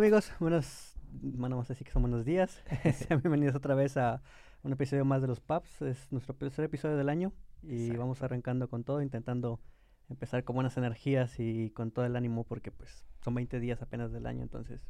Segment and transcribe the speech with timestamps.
[0.00, 0.32] amigos?
[0.40, 2.62] Buenos, bueno, vamos a decir que son buenos días.
[2.94, 4.22] Sean bienvenidos otra vez a
[4.62, 5.82] un episodio más de los Pubs.
[5.82, 8.00] Es nuestro tercer episodio del año y Exacto.
[8.00, 9.60] vamos arrancando con todo, intentando
[10.08, 14.10] empezar con buenas energías y con todo el ánimo porque pues son 20 días apenas
[14.10, 14.80] del año, entonces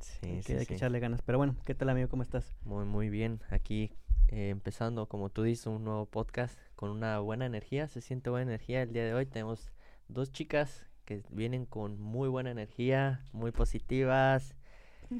[0.00, 0.74] Sí, hay, sí, que, hay que sí.
[0.74, 1.22] echarle ganas.
[1.22, 2.10] Pero bueno, ¿qué tal amigo?
[2.10, 2.54] ¿Cómo estás?
[2.62, 3.40] Muy, muy bien.
[3.48, 3.90] Aquí
[4.28, 7.88] eh, empezando, como tú dices, un nuevo podcast con una buena energía.
[7.88, 9.24] Se siente buena energía el día de hoy.
[9.24, 9.72] Tenemos
[10.08, 14.54] dos chicas que vienen con muy buena energía, muy positivas,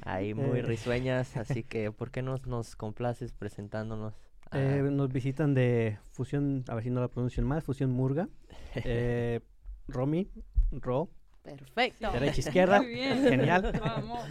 [0.04, 0.62] ahí muy Eh.
[0.62, 1.36] risueñas.
[1.36, 4.14] Así que, ¿por qué no nos complaces presentándonos?
[4.50, 8.28] a- Eh, nos visitan de Fusión, a ver si no la pronuncian mal, Fusión Murga.
[8.84, 9.40] Eh,
[9.88, 10.30] Romy,
[10.70, 11.10] Ro,
[11.42, 12.10] Perfecto.
[12.12, 12.80] derecha, izquierda.
[12.80, 13.22] Muy bien.
[13.28, 13.72] Genial.
[13.80, 14.24] Vamos.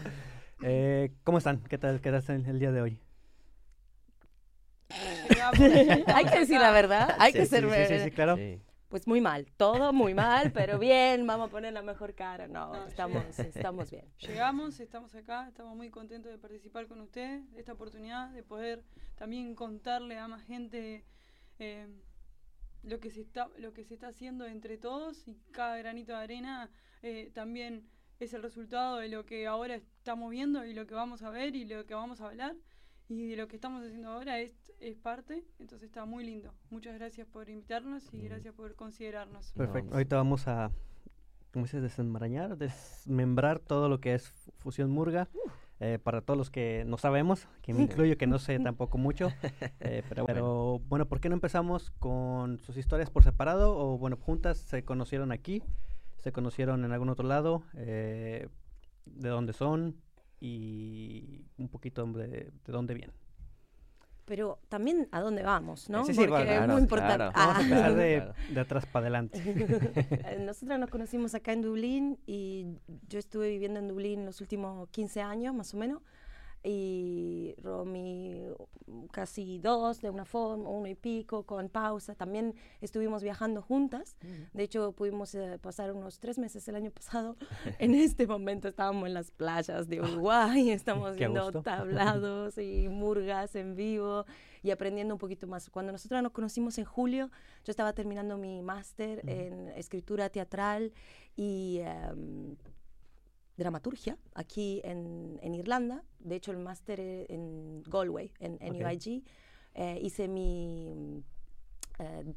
[0.64, 1.59] Eh, ¿Cómo están?
[1.62, 2.02] ¿Qué tal?
[2.02, 3.00] ¿Qué tal el, el día de hoy?
[6.14, 7.64] Hay que decir la verdad, hay que Sí, ser...
[7.70, 8.38] sí, sí, sí, sí, claro.
[8.92, 12.50] Pues muy mal, todo muy mal, pero bien, vamos a poner la mejor cara.
[12.50, 14.03] No, No, estamos, estamos bien.
[14.20, 18.84] Llegamos, estamos acá, estamos muy contentos de participar con usted, de esta oportunidad de poder
[19.16, 21.06] también contarle a más gente
[21.58, 21.88] eh,
[22.84, 26.17] lo que se está lo que se está haciendo entre todos y cada granito de
[26.17, 26.69] arena
[27.02, 27.88] eh, también
[28.19, 31.56] es el resultado de lo que ahora estamos viendo y lo que vamos a ver
[31.56, 32.58] y lo que vamos a hablar
[33.14, 36.54] y de lo que estamos haciendo ahora es, es parte, entonces está muy lindo.
[36.70, 38.23] Muchas gracias por invitarnos y Mm.
[38.26, 39.52] gracias por considerarnos.
[39.52, 39.94] Perfecto.
[39.94, 40.72] Ahorita vamos a,
[41.52, 41.81] ¿cómo dices?
[41.81, 45.28] Desenmarañar, desmembrar todo lo que es fu- Fusión Murga.
[45.84, 49.30] eh, para todos los que no sabemos, que me incluyo, que no sé tampoco mucho.
[49.80, 53.75] eh, pero, pero, bueno, ¿por qué no empezamos con sus historias por separado?
[53.78, 55.64] O bueno, juntas se conocieron aquí,
[56.20, 58.48] se conocieron en algún otro lado, eh,
[59.06, 59.96] de dónde son
[60.42, 63.16] y un poquito de, de dónde vienen.
[64.25, 66.06] Pero también a dónde vamos, ¿no?
[66.06, 67.16] Sí, sí, Porque bueno, es muy importante.
[67.16, 67.31] claro.
[67.36, 67.92] Vamos a Ah.
[67.92, 69.39] de, de atrás para adelante.
[70.46, 72.78] Nosotros nos conocimos acá en Dublín y
[73.09, 76.02] yo estuve viviendo en Dublín los últimos 15 años más o menos
[76.63, 78.44] y Romy
[78.85, 82.16] mm, casi dos de una forma, uno y pico con pausa.
[82.16, 84.16] También estuvimos viajando juntas.
[84.53, 87.35] De hecho, pudimos eh, pasar unos tres meses el año pasado.
[87.79, 91.61] en este momento estábamos en las playas de Uruguay, estamos viendo gusto.
[91.63, 94.25] tablados y murgas en vivo
[94.63, 95.69] y aprendiendo un poquito más.
[95.69, 97.31] Cuando nosotros nos conocimos en julio,
[97.63, 100.93] yo estaba terminando mi máster en escritura teatral
[101.35, 102.55] y em,
[103.57, 106.03] dramaturgia aquí en, en Irlanda.
[106.19, 108.84] De hecho, el máster eh, en Galway, en, en.
[108.85, 109.23] UIG.
[109.73, 111.23] Eh, hice mi
[112.00, 112.34] eh,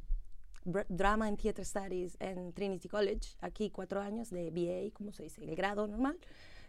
[0.64, 5.44] Drama and Theatre Studies en Trinity College, aquí cuatro años de BA, como se dice,
[5.44, 6.18] el grado normal.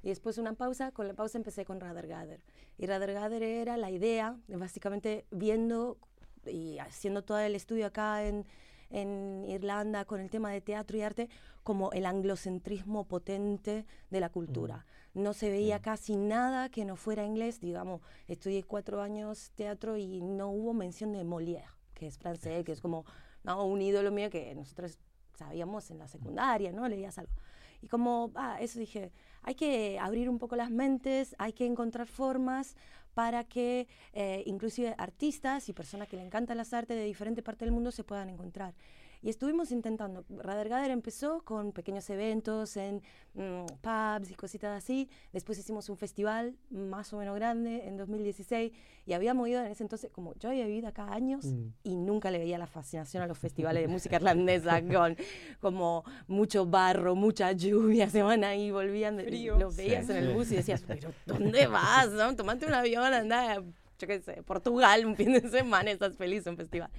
[0.04, 2.42] Y después una pausa, con la pausa empecé con Rather Gather.
[2.78, 5.98] Y Rather Gather era la idea, de básicamente viendo
[6.46, 8.46] y haciendo todo el estudio acá en,
[8.90, 11.30] en Irlanda con el tema de teatro y arte
[11.64, 14.86] como el anglocentrismo potente de la cultura.
[15.14, 20.22] No se veía casi nada que no fuera inglés, digamos, estudié cuatro años teatro y
[20.22, 23.06] no hubo mención de Molière, que es francés, que es como
[23.44, 25.00] no, un ídolo mío que nosotros
[25.36, 26.88] sabíamos en la secundaria, ¿no?
[26.88, 27.34] Leías algo.
[27.82, 29.12] Y como, ah, eso dije,
[29.44, 32.76] hay que abrir un poco las mentes, hay que encontrar formas
[33.16, 37.66] para que eh, inclusive artistas y personas que le encantan las artes de diferentes partes
[37.66, 38.76] del mundo se puedan encontrar.
[39.26, 40.24] Y estuvimos intentando.
[40.38, 43.02] Radar Gather empezó con pequeños eventos en
[43.34, 45.10] mm, pubs y cositas así.
[45.34, 48.72] Después hicimos un festival más o menos grande en 2016
[49.08, 51.70] y habíamos ido en ese entonces, como yo había vivido acá años Mm.
[51.84, 55.18] y nunca le veía la fascinación a los festivales de música irlandesa con
[55.60, 59.58] como mucho barro, mucha lluvia, se van ahí, volvían, de- Frío.
[59.58, 60.12] los veías Sí.
[60.12, 62.12] en el bus y decías, pero ¿dónde vas?
[62.12, 62.36] No?
[62.36, 66.46] Tomate un avión, anda a, yo qué sé, Portugal un fin de semana, estás feliz
[66.46, 66.92] en un festival.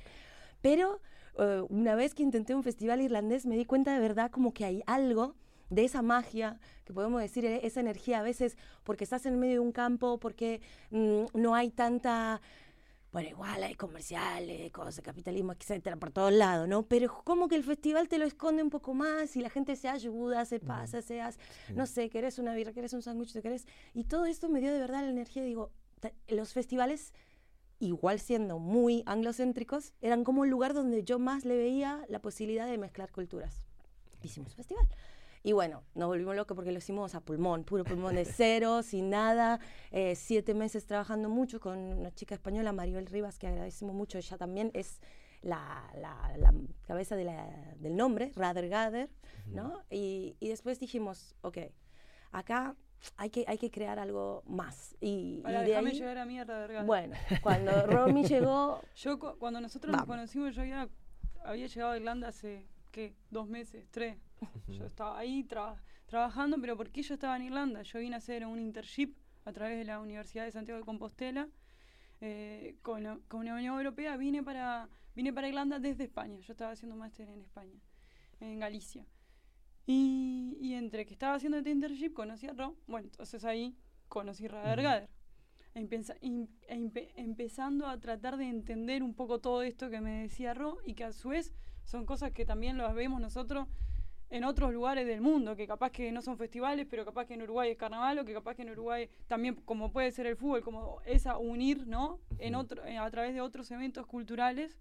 [0.61, 1.01] Pero
[1.39, 4.65] eh, una vez que intenté un festival irlandés me di cuenta de verdad como que
[4.65, 5.35] hay algo
[5.71, 9.55] de esa magia, que podemos decir, eh, esa energía a veces porque estás en medio
[9.55, 10.61] de un campo, porque
[10.91, 12.41] mm, no hay tanta...
[13.13, 16.83] Bueno, igual hay comerciales, cosas, capitalismo, etcétera, por todos lados, ¿no?
[16.83, 19.89] Pero como que el festival te lo esconde un poco más y la gente se
[19.89, 21.39] ayuda, se pasa, se hace,
[21.75, 23.67] no sé, querés una birra, querés un sándwich, te querés.
[23.95, 25.71] Y todo esto me dio de verdad la energía, digo,
[26.29, 27.15] los festivales
[27.79, 32.67] igual siendo muy anglocéntricos, eran como un lugar donde yo más le veía la posibilidad
[32.67, 33.67] de mezclar culturas.
[34.23, 34.87] Hicimos festival.
[35.43, 39.11] Y bueno, nos volvimos locos porque lo hicimos a pulmón, puro pulmón de cero, sin
[39.11, 39.61] nada.
[39.93, 44.19] eh, siete meses trabajando mucho con una chica española, Maribel Rivas, que agradecemos mucho.
[44.19, 45.01] Ella también es
[45.43, 46.53] la, la- la
[46.87, 49.09] cabeza de la- del nombre, Rather Gather,
[49.47, 49.85] ¿no?
[49.91, 51.59] Y, y después dijimos, ok,
[52.33, 52.75] acá
[53.17, 54.95] hay que, hay que crear algo más.
[55.01, 58.81] Y, y Para de déjame ahí, llegar a mí a Radar bueno, cuando Romy llegó,
[58.97, 60.07] Yo cu- cuando nosotros Vamos.
[60.09, 60.89] nos conocimos, yo ya
[61.45, 63.15] había llegado a Irlanda hace, ¿qué?
[63.31, 64.19] Dos meses, tres.
[64.69, 67.83] Yo estaba ahí, traba- trabajando, pero porque yo estaba en Irlanda.
[67.83, 69.15] Yo vine a hacer un internship
[69.45, 71.49] a través de la Universidad de Santiago de Compostela
[72.21, 74.17] eh, con, la, con la Unión Europea.
[74.17, 76.39] Vine para, vine para Irlanda desde España.
[76.41, 77.79] Yo estaba haciendo máster en España,
[78.41, 79.07] en Galicia.
[79.87, 82.75] Y, y entre que estaba haciendo este internship conocí a Ro.
[82.87, 83.77] Bueno, entonces ahí
[84.09, 84.47] conocí.
[85.75, 90.55] Empeza- em- empe- empezando a tratar de entender un poco todo esto que me decía
[90.55, 91.55] Ro y que a su vez
[91.85, 93.69] son cosas que también las vemos nosotros
[94.29, 97.43] en otros lugares del mundo, que capaz que no son festivales, pero capaz que en
[97.43, 100.63] Uruguay es carnaval o que capaz que en Uruguay también, como puede ser el fútbol,
[100.63, 102.19] como esa unir, ¿no?
[102.39, 104.81] En otro, eh, a través de otros eventos culturales.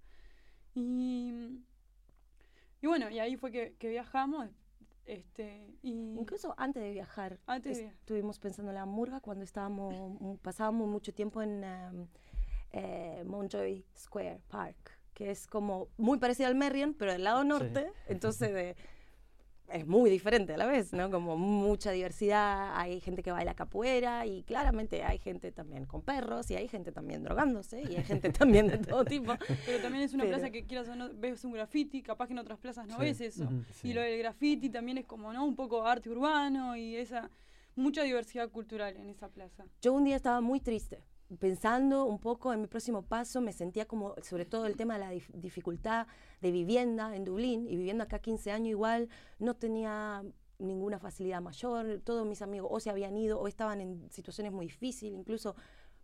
[0.74, 1.32] Y,
[2.82, 4.50] y bueno, y ahí fue que, que viajamos.
[5.06, 8.00] Este, y Incluso antes de viajar, Antes de viajar.
[8.00, 9.94] estuvimos pensando en la murga cuando estábamos,
[10.42, 12.08] pasábamos mucho tiempo en em,
[12.72, 17.92] eh, Montjoy Square Park, que es como muy parecido al Merrion, pero del lado norte,
[18.08, 18.76] entonces de-
[19.70, 21.10] es muy diferente a la vez, ¿no?
[21.10, 26.50] Como mucha diversidad, hay gente que baila capoeira y claramente hay gente también con perros
[26.52, 29.34] y hay gente también drogándose y hay gente también de todo tipo.
[29.66, 32.34] Pero también es una Pero- plaza que quieras o no, ves un graffiti, capaz que
[32.34, 33.02] en otras plazas no Sí.
[33.02, 33.50] ves eso.
[33.74, 33.90] Sí.
[33.90, 35.44] Y lo del graffiti también es como, ¿no?
[35.46, 37.30] Un poco arte urbano y esa
[37.76, 39.66] mucha diversidad cultural en esa plaza.
[39.82, 41.04] Yo un día estaba muy triste,
[41.40, 45.00] pensando un poco en mi próximo paso, me sentía como, sobre todo el tema de
[45.00, 46.08] la dif- dificultad
[46.42, 50.24] de vivienda en Dublín, y viviendo acá 15 años igual, no tenía
[50.60, 54.68] ninguna facilidad mayor, todos mis amigos o se habían ido o estaban en situaciones muy
[54.68, 55.56] difíciles, incluso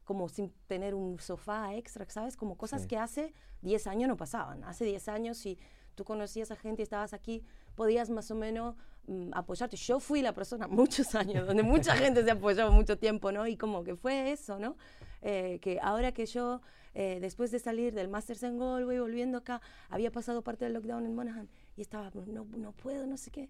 [0.03, 2.35] como sin tener un sofá extra, ¿sabes?
[2.35, 2.87] Como cosas Sí.
[2.89, 4.63] que hace 10 años no pasaban.
[4.65, 5.57] Hace 10 años, si
[5.95, 7.43] tú conocías a gente y estabas aquí,
[7.75, 8.75] podías más o menos
[9.07, 9.77] mm, apoyarte.
[9.77, 13.47] Yo fui la persona muchos años donde mucha gente se apoyó mucho tiempo, ¿no?
[13.47, 14.75] Y como que fue eso, ¿no?
[15.21, 16.61] Eh, que ahora que yo,
[16.93, 21.05] eh, después de salir del Masters en Galway, volviendo acá, había pasado parte del lockdown
[21.05, 23.49] en Monaghan y estaba, no, no puedo, no sé qué.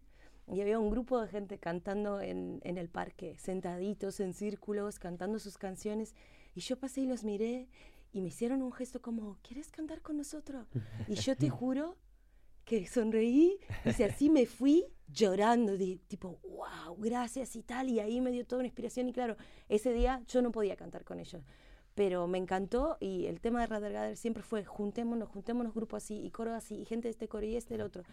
[0.52, 5.40] Y había un grupo de gente cantando en, en el parque, sentaditos en círculos, cantando
[5.40, 6.14] sus canciones.
[6.56, 7.70] Y yo pasé y los miré
[8.12, 10.68] y me hicieron un gesto como, ¿quieres cantar con nosotros?
[11.08, 11.96] Y yo te juro
[12.66, 17.90] que sonreí y si así me fui llorando, di- tipo, wow, gracias y tal.
[17.90, 19.10] Y ahí me dio toda una inspiración.
[19.10, 19.36] Y claro,
[19.70, 21.44] ese día yo no podía cantar con ellos.
[21.96, 26.22] Pero me encantó y el tema de Radar Gather siempre fue juntémonos, juntémonos grupos así
[26.22, 28.04] y coros así y gente de este coro y este del otro.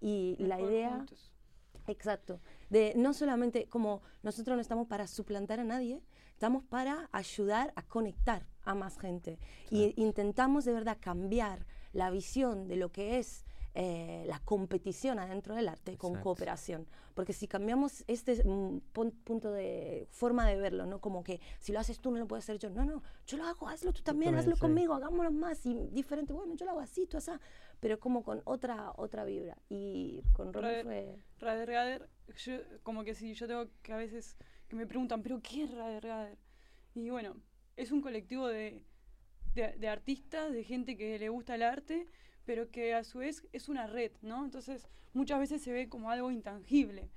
[0.00, 0.96] Y la idea...
[0.96, 1.32] juntos.
[1.88, 2.40] Exacto.
[2.68, 7.82] De no solamente como nosotros no estamos para suplantar a nadie, estamos para ayudar a
[7.82, 9.38] conectar a más gente.
[9.70, 13.45] Y intentamos de verdad cambiar la visión de lo que es
[13.78, 16.24] eh, la competición adentro del arte con Exacto.
[16.24, 16.86] cooperación.
[17.14, 21.00] Porque si cambiamos este mm, pun- punto de forma de verlo, ¿no?
[21.00, 22.70] Como que si lo haces tú no lo puedo hacer yo.
[22.70, 24.60] No, no, yo lo hago, hazlo tú también, también, hazlo sí.
[24.60, 26.32] conmigo, hagámoslo más y diferente.
[26.32, 27.30] Bueno, yo lo hago así, tú así,
[27.78, 29.56] pero como con otra otra vibra.
[29.68, 31.18] Y con Rader- fue...
[31.38, 32.08] Rader Gader,
[32.38, 34.36] yo, como que si yo tengo que a veces
[34.68, 36.38] que me preguntan, ¿pero qué es Rader Gader?
[36.94, 37.36] Y bueno,
[37.76, 38.82] es un colectivo de,
[39.54, 42.06] de, de artistas, de gente que le gusta el arte,
[42.46, 44.44] pero que a su vez es una red, ¿no?
[44.44, 47.10] Entonces muchas veces se ve como algo intangible.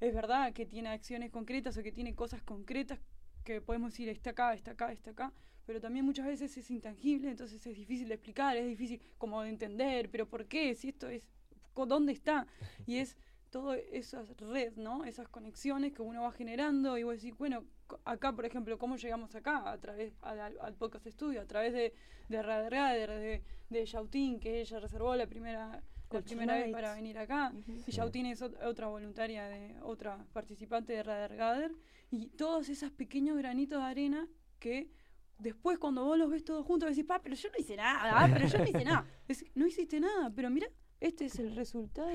[0.00, 2.98] Es verdad que tiene acciones concretas o que tiene cosas concretas
[3.44, 5.32] que podemos decir está acá, está acá, está acá,
[5.66, 9.50] pero también muchas veces es intangible, entonces es difícil de explicar, es difícil como de
[9.50, 10.74] entender, pero ¿por qué?
[10.74, 11.28] Si esto es,
[11.74, 12.46] ¿dónde está?
[12.86, 13.16] Y es
[13.50, 15.04] toda esa red, ¿no?
[15.04, 17.64] Esas conexiones que uno va generando y vos decís, bueno,
[18.04, 19.70] acá, por ejemplo, ¿cómo llegamos acá?
[19.70, 21.92] A través, al, al- podcast estudio, a través de,
[22.28, 26.94] de Rader Gader, de, de Yautín, que ella reservó la primera, la primera vez para
[26.94, 27.52] venir acá.
[27.86, 31.72] Y Yautín es ot- otra voluntaria, de otra participante de Radar Gader.
[32.12, 34.28] Y todos esos pequeños granitos de arena
[34.58, 34.90] que
[35.38, 38.46] después cuando vos los ves todos juntos decís, pa, pero yo no hice nada, pero
[38.46, 39.06] yo no hice nada.
[39.28, 40.68] Es- no hiciste nada, pero mira,
[41.00, 42.10] este es el resultado.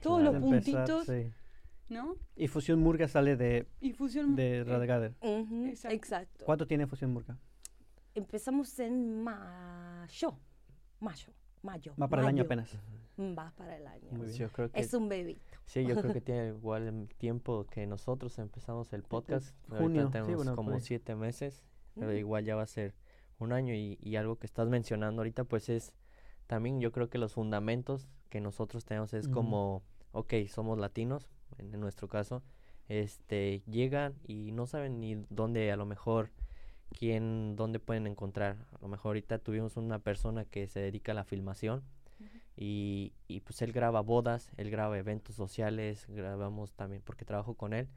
[0.00, 0.38] Todos Claro.
[0.38, 1.32] los empezar, puntitos, sí.
[1.88, 2.16] ¿no?
[2.36, 4.34] Y Fusión Murga sale de, Y fusión...
[4.36, 5.94] de eh, Exacto.
[5.94, 6.44] Exacto.
[6.44, 7.38] ¿Cuánto tiene Fusión Murga?
[8.14, 10.38] Empezamos en mayo.
[11.00, 11.32] Mayo.
[11.62, 11.94] Mayo.
[12.00, 12.76] Va para el año apenas.
[13.18, 14.08] Va para el año.
[14.12, 14.38] Muy bien.
[14.38, 15.58] Yo creo que Es un bebito.
[15.66, 19.54] Sí, yo creo que tiene igual el tiempo que nosotros empezamos el podcast.
[19.68, 20.80] junio, Ahorita sí, tenemos bueno, como ahí.
[20.80, 21.62] siete meses,
[21.94, 22.94] pero igual ya va a ser
[23.38, 25.94] un año y, y algo que estás mencionando ahorita pues es
[26.46, 29.82] también yo creo que los fundamentos que nosotros tenemos es como,
[30.12, 32.42] ok, somos latinos, en, en nuestro caso,
[32.88, 36.30] este, llegan y no saben ni dónde a lo mejor
[36.90, 38.56] quién, dónde pueden encontrar.
[38.72, 41.82] A lo mejor ahorita tuvimos una persona que se dedica a la filmación
[42.56, 47.72] y, y pues él graba bodas, él graba eventos sociales, grabamos también, porque trabajo con
[47.72, 47.88] él,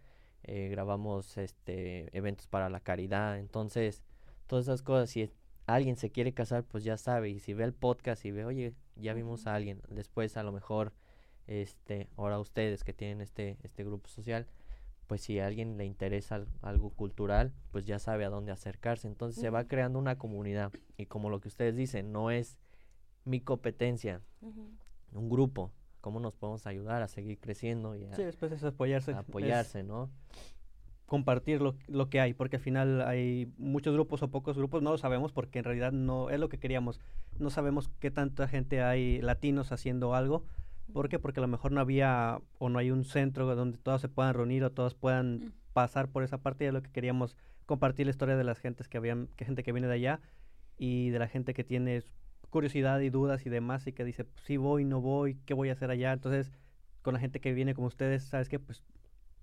[0.43, 4.03] eh, grabamos este eventos para la caridad, entonces
[4.47, 5.31] todas esas cosas, si
[5.65, 8.73] alguien se quiere casar, pues ya sabe, y si ve el podcast y ve, oye,
[8.95, 10.93] ya vimos a alguien, después a lo mejor,
[11.47, 14.47] este, ahora ustedes que tienen este, este grupo social,
[15.07, 19.07] pues si a alguien le interesa al- algo cultural, pues ya sabe a dónde acercarse.
[19.07, 20.71] Entonces se va creando una comunidad.
[20.97, 22.57] Y como lo que ustedes dicen, no es
[23.25, 24.21] mi competencia,
[25.11, 25.71] un grupo.
[26.01, 29.11] ¿Cómo nos podemos ayudar a seguir creciendo y a, Sí, después es apoyarse.
[29.11, 30.09] a es apoyarse, ¿no?
[31.05, 34.91] Compartir lo, lo que hay, porque al final hay muchos grupos o pocos grupos, no
[34.91, 36.99] lo sabemos porque en realidad no es lo que queríamos.
[37.37, 40.45] No sabemos qué tanta gente hay latinos haciendo algo.
[40.91, 41.19] ¿Por qué?
[41.19, 44.33] Porque a lo mejor no había o no hay un centro donde todos se puedan
[44.33, 45.51] reunir o todos puedan Mm.
[45.73, 48.97] pasar por esa parte de lo que queríamos compartir la historia de las gentes que
[48.97, 50.19] habían, que gente que viene de allá
[50.77, 52.03] y de la gente que tiene
[52.49, 55.73] curiosidad y dudas y demás y que dice, si voy, no voy, ¿qué voy a
[55.73, 56.13] hacer allá?
[56.13, 56.51] Entonces,
[57.01, 58.59] con la gente que viene como ustedes, ¿sabes qué?
[58.59, 58.83] Pues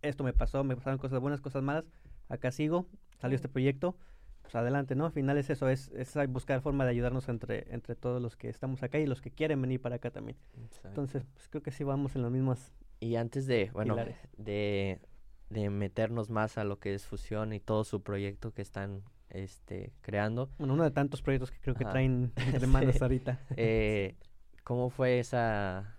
[0.03, 1.85] esto me pasó, me pasaron cosas buenas, cosas malas,
[2.29, 2.87] acá sigo,
[3.19, 3.97] salió este proyecto,
[4.43, 5.07] pues adelante, ¿no?
[5.07, 8.49] Al final es eso, es, es buscar forma de ayudarnos entre, entre todos los que
[8.49, 10.37] estamos acá y los que quieren venir para acá también.
[10.85, 12.73] Entonces, pues creo que sí vamos en los mismos...
[13.01, 14.17] Y antes de, bueno, Pilares.
[14.37, 15.01] de,
[15.49, 19.93] de meternos más a lo que es Fusión y todo su proyecto que están este,
[20.01, 21.93] creando, Bueno, uno de tantos proyectos que creo que Ajá.
[21.93, 22.99] traen entre manos Sí.
[23.03, 23.41] ahorita.
[23.57, 24.17] eh,
[24.65, 25.97] ¿cómo fue esa,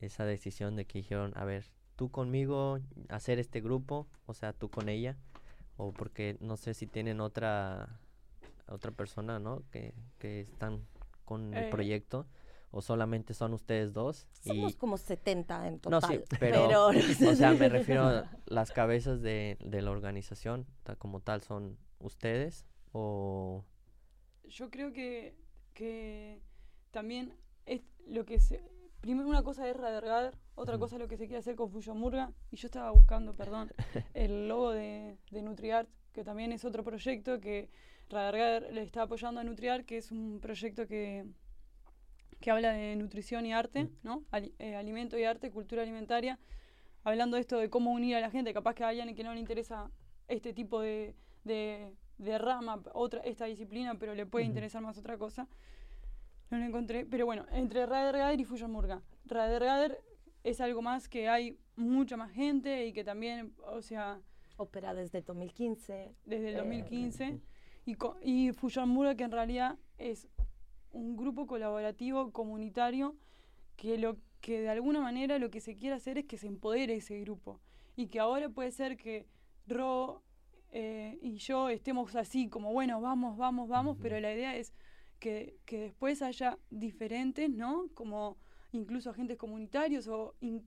[0.00, 1.64] esa decisión de que dijeron, a ver,
[2.00, 2.78] tú conmigo,
[3.10, 5.18] hacer este grupo, o sea, tú con ella?
[5.76, 8.00] O porque no sé si tienen otra,
[8.66, 9.62] otra persona, ¿no?
[9.70, 10.80] Que, que están
[11.26, 12.26] con el Eh, proyecto,
[12.70, 14.26] o solamente son ustedes dos.
[14.32, 16.24] Somos y, como 70 en No, total.
[16.26, 20.96] sí, pero, pero o sea, me refiero a las cabezas de, de la organización, ta-
[20.96, 23.62] como tal, son ustedes o...
[24.48, 25.36] Yo creo que,
[25.74, 26.40] que
[26.92, 28.62] también es lo que se...
[29.00, 31.94] Primero una cosa es Radergader, otra cosa es lo que se quiere hacer con Fuyo
[31.94, 32.32] Murga.
[32.50, 33.72] Y yo estaba buscando, perdón,
[34.14, 37.70] el logo de, de NutriArt, que también es otro proyecto que
[38.10, 41.24] Radergader le está apoyando a NutriArt, que es un proyecto que,
[42.40, 43.88] que habla de nutrición y arte.
[44.02, 44.24] ¿no?
[44.58, 46.38] Eh, alimento y arte, cultura alimentaria.
[47.02, 49.32] Hablando de esto de cómo unir a la gente, capaz que a alguien que no
[49.32, 49.90] le interesa
[50.28, 51.14] este tipo de,
[51.44, 55.48] de, de rama, otra, esta disciplina, pero le puede interesar más otra cosa.
[56.50, 57.06] No lo encontré.
[57.06, 59.02] Pero bueno, entre Radergader y Fusion Murga.
[59.24, 60.00] Radergader
[60.42, 64.20] es algo más que hay mucha más gente y que también, o sea,
[64.56, 66.14] Opera desde 2015.
[66.26, 67.40] desde el Eh, 2015.
[67.86, 70.28] Y, y Fusion Murga, que en realidad es
[70.92, 73.16] un grupo colaborativo comunitario
[73.76, 76.94] que lo que de alguna manera lo que se quiere hacer es que se empodere
[76.96, 77.60] ese grupo.
[77.96, 79.26] Y que ahora puede ser que
[79.66, 80.22] Ro
[80.72, 84.72] eh, y yo estemos así, como bueno, vamos, vamos, vamos, pero la idea es
[85.20, 87.88] que, que después haya diferentes, ¿no?
[87.94, 88.36] Como
[88.72, 90.64] incluso agentes comunitarios o in-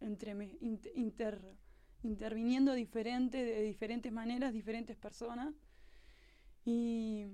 [0.00, 1.40] entreme- int- inter,
[2.02, 5.54] interviniendo diferente, de diferentes maneras, diferentes personas.
[6.64, 7.26] Y,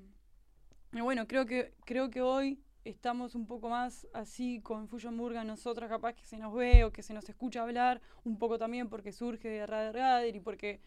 [0.92, 5.44] y bueno, creo que, creo que hoy estamos un poco más así con Fusion Murga,
[5.44, 8.88] nosotras capaz que se nos ve o que se nos escucha hablar, un poco también
[8.88, 10.80] porque surge de Radar Gader y porque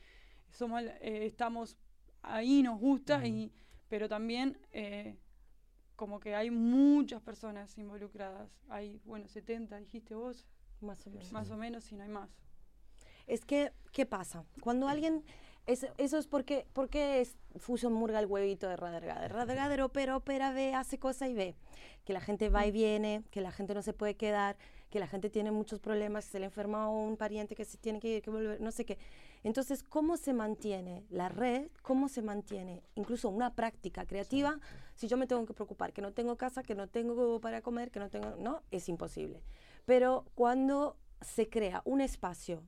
[0.52, 1.78] somos, eh, estamos
[2.22, 3.52] ahí, nos gusta, y,
[3.90, 5.18] pero también eh,
[5.96, 8.50] como que hay muchas personas involucradas.
[8.70, 10.46] Hay, bueno, 70, dijiste vos,
[10.82, 11.32] Más o menos.
[11.32, 12.30] más o menos, si no hay más.
[13.28, 14.46] Es que, ¿qué pasa?
[14.62, 15.24] Cuando alguien...
[15.66, 19.32] es- eso es porque, porque es Fusion Murga el huevito de Radergader.
[19.34, 21.56] Radergader opera, opera, ve, hace cosa y ve.
[22.04, 24.58] Que la gente va y viene, que la gente no se puede quedar,
[24.92, 28.00] que la gente tiene muchos problemas, que se le enferma un pariente que se tiene
[28.00, 29.00] que ir, que volver, no sé qué.
[29.46, 31.70] Entonces, ¿cómo se mantiene la red?
[31.82, 34.60] ¿Cómo se mantiene incluso una práctica creativa?
[34.96, 37.92] Si yo me tengo que preocupar que no tengo casa, que no tengo para comer,
[37.92, 38.36] que no tengo...
[38.38, 39.42] No, es imposible.
[39.86, 42.64] Pero cuando se crea un espacio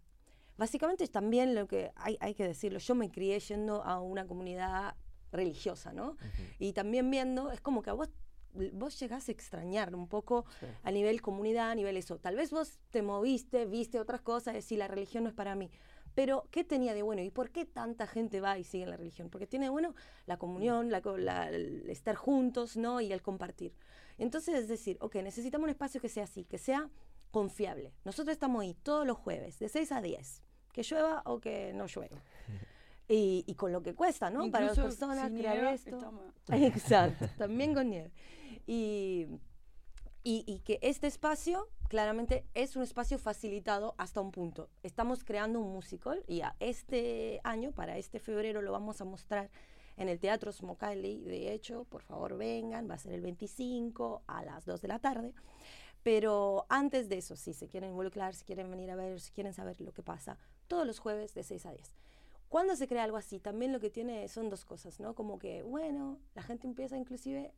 [0.57, 2.79] Básicamente también lo que hay, hay que decirlo.
[2.79, 4.95] Yo me crié yendo a una comunidad
[5.31, 6.11] religiosa, ¿no?
[6.11, 6.43] Ujú.
[6.59, 8.09] Y también viendo, es como que a vos,
[8.73, 10.45] vos llegás a extrañar un poco
[10.81, 12.17] a nivel comunidad, a nivel eso.
[12.17, 15.69] Tal vez vos te moviste, viste otras cosas, decís la religión no es para mí.
[16.17, 17.21] Pero, ¿qué tenía de bueno?
[17.21, 19.29] ¿Y por qué tanta gente va y sigue la religión?
[19.29, 19.93] Porque tiene de bueno
[20.25, 23.01] la comunión, la, la- el estar juntos, ¿no?
[23.01, 23.75] Y el compartir.
[24.17, 26.89] Entonces, es decir, ok, necesitamos un espacio que sea así, que sea
[27.29, 27.93] confiable.
[28.03, 30.41] Nosotros estamos ahí todos los jueves, de 6 a 10,
[30.73, 32.17] que llueva o que no llueva.
[33.09, 34.51] Y, y con lo que cuesta, ¿no?
[34.51, 35.95] Para las Incluso personas crear esto.
[35.95, 38.11] estamos- Exacto, también con nieve.
[38.65, 39.27] Y,
[40.29, 44.69] y, que este espacio claramente es un espacio facilitado hasta un punto.
[44.83, 49.49] Estamos creando un musical y este año, para este febrero, lo vamos a mostrar
[49.95, 51.23] en el Teatro Smokali.
[51.23, 54.99] De hecho, por favor vengan, va a ser el 25 a las 2 de la
[54.99, 55.33] tarde.
[56.03, 59.53] Pero antes de eso, si se quieren involucrar, si quieren venir a ver, si quieren
[59.53, 61.93] saber lo que pasa, todos los jueves de 6 a 10.
[62.49, 65.15] Cuando se crea algo así, también lo que tiene son dos cosas, ¿no?
[65.15, 67.53] Como que, bueno, la gente empieza inclusive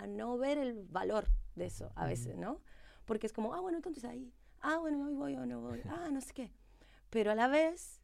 [0.00, 2.60] a no ver el valor de eso a veces, ¿no?
[3.04, 6.08] Porque es como, ah, bueno, entonces ahí, ah, bueno, hoy voy o no voy, ah,
[6.10, 6.52] no sé qué.
[7.10, 8.00] pero a la vez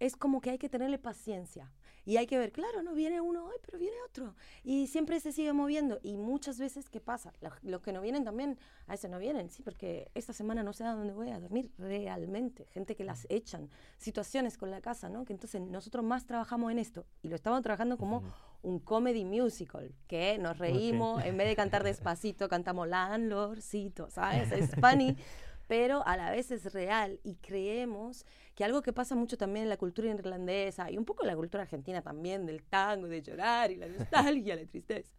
[0.00, 1.72] es como que hay que tenerle paciencia.
[2.04, 4.34] Y hay que ver, claro, no viene uno hoy, pero viene otro.
[4.64, 6.00] Y siempre se sigue moviendo.
[6.02, 7.32] Y muchas veces, ¿qué pasa?
[7.40, 10.72] Los, los que no vienen también, a veces no vienen, sí, porque esta semana no
[10.72, 12.66] sé a dónde voy a dormir realmente.
[12.72, 15.24] Gente que las echan, situaciones con la casa, ¿no?
[15.24, 17.06] Que entonces nosotros más trabajamos en esto.
[17.22, 18.24] Y lo estamos trabajando como.
[18.62, 24.52] Un comedy musical, que nos reímos, en vez de cantar despacito, cantamos landlordcito, ¿sabes?
[24.52, 25.16] Es funny,
[25.68, 29.68] pero a la vez es real y creemos que algo que pasa mucho también en
[29.68, 33.70] la cultura irlandesa y un poco en la cultura argentina también, del tango, de llorar
[33.70, 35.12] y la nostalgia, la tristeza.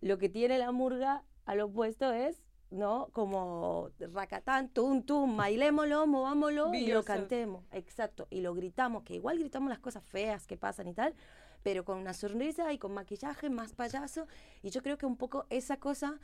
[0.00, 3.08] Lo que tiene la murga al opuesto es, ¿no?
[3.12, 7.64] Como racatán, tum, tum, bailémoslo, movámoslo Be y lo cantemos.
[7.72, 11.14] Exacto, y lo gritamos, que igual gritamos las cosas feas que pasan y tal,
[11.62, 14.26] pero con una sonrisa y con maquillaje más payaso.
[14.62, 16.18] Y yo creo que un poco esa cosa,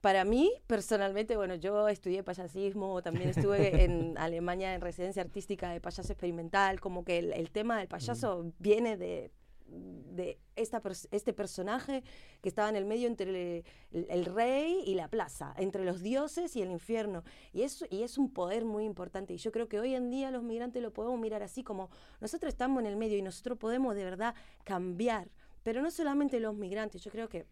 [0.00, 5.80] para mí personalmente, bueno, yo estudié payasismo, también estuve en Alemania en residencia artística de
[5.80, 9.30] payaso experimental, como que el, el tema del payaso viene de
[9.70, 12.02] de este personaje
[12.42, 16.56] que estaba en el medio entre el, el rey y la plaza, entre los dioses
[16.56, 17.24] y el infierno.
[17.52, 19.34] Y es, y es un poder muy importante.
[19.34, 22.52] Y yo creo que hoy en día los migrantes lo podemos mirar así como nosotros
[22.52, 24.34] estamos en el medio y nosotros podemos de verdad
[24.64, 25.30] cambiar.
[25.62, 27.46] Pero no solamente los migrantes, yo creo que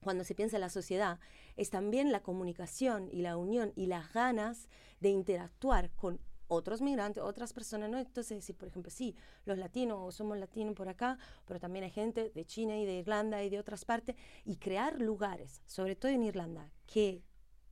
[0.00, 1.18] cuando se piensa en la sociedad,
[1.56, 4.68] es también la comunicación y la unión y las ganas
[5.00, 7.98] de interactuar con otros migrantes, otras personas, ¿no?
[7.98, 9.14] Entonces, si por ejemplo, sí,
[9.44, 13.42] los latinos somos latinos por acá, pero también hay gente de China y de Irlanda
[13.44, 17.22] y de otras partes, y crear lugares, sobre todo en Irlanda, que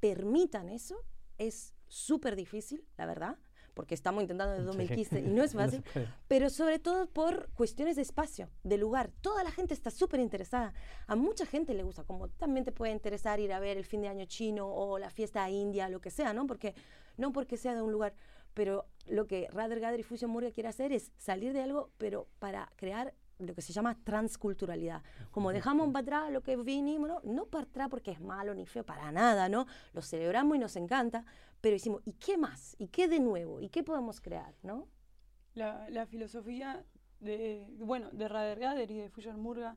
[0.00, 0.97] permitan eso
[1.38, 3.38] es súper difícil, la verdad,
[3.75, 4.76] porque estamos intentando desde Sí.
[4.78, 6.09] 2015 y no es No fácil, puede.
[6.28, 9.11] pero sobre todo por cuestiones de espacio, de lugar.
[9.21, 10.73] Toda la gente está súper interesada.
[11.06, 14.03] A mucha gente le gusta, como también te puede interesar ir a ver el fin
[14.03, 16.46] de año chino o la fiesta india, lo que sea, ¿no?
[16.46, 16.74] Porque
[17.16, 18.14] no porque sea de un lugar,
[18.57, 22.27] pero lo que Radar Gather y Fusion Murga quiere hacer es salir de algo, pero
[22.38, 25.03] para crear lo que se llama transculturalidad.
[25.31, 27.21] Como dejamos para atrás lo que vinimos, ¿no?
[27.23, 29.66] no para atrás porque es malo ni feo, para nada, ¿no?
[29.92, 31.27] Lo celebramos y nos encanta,
[31.61, 32.75] pero decimos, ¿y qué más?
[32.79, 33.61] ¿Y qué de nuevo?
[33.61, 34.88] ¿Y qué podemos crear, no?
[35.57, 36.85] la, la filosofía
[37.21, 39.77] de, bueno, de Rader Gader y de Fuller Murga,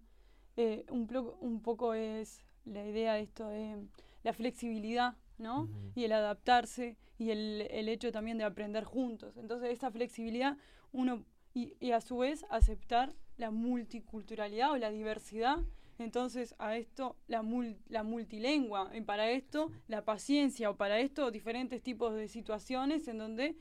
[0.58, 1.08] eh, un,
[1.40, 3.88] un poco es la idea de esto de
[4.24, 5.68] la flexibilidad, ¿no?
[5.96, 9.36] Y el adaptarse y el, el hecho también de aprender juntos.
[9.38, 10.58] Entonces, esta flexibilidad,
[10.92, 15.58] uno, y, y a su vez aceptar la multiculturalidad o la diversidad.
[15.98, 21.30] Entonces, a esto, la, mul- la multilengua, y para esto, la paciencia, o para esto,
[21.32, 23.58] diferentes tipos de situaciones en donde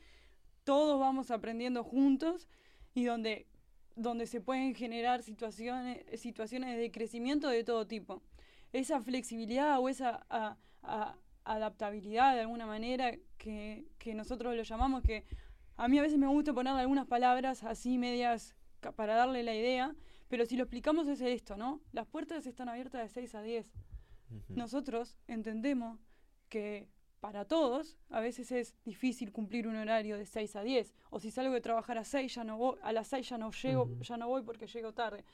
[0.65, 2.47] todos vamos aprendiendo juntos
[2.95, 3.47] y donde,
[3.97, 8.23] donde se pueden generar situaciones, situaciones de crecimiento de todo tipo.
[8.73, 11.17] Esa flexibilidad o esa a- a-
[11.55, 15.25] adaptabilidad de alguna manera que, que nosotros lo llamamos, que
[15.77, 18.55] a mí a veces me gusta ponerle algunas palabras así medias
[18.97, 19.95] para darle la idea,
[20.29, 21.81] pero si lo explicamos es esto, ¿no?
[21.93, 23.67] Las puertas están abiertas de 6 a 10.
[24.31, 24.55] Ujú.
[24.55, 25.99] Nosotros entendemos
[26.49, 26.89] que
[27.21, 30.95] para todos a veces es difícil cumplir un horario de 6 a 10.
[31.11, 33.51] O si salgo de trabajar a 6, ya no voy, a las 6 ya no
[33.51, 35.25] llego, ya no voy porque llego tarde.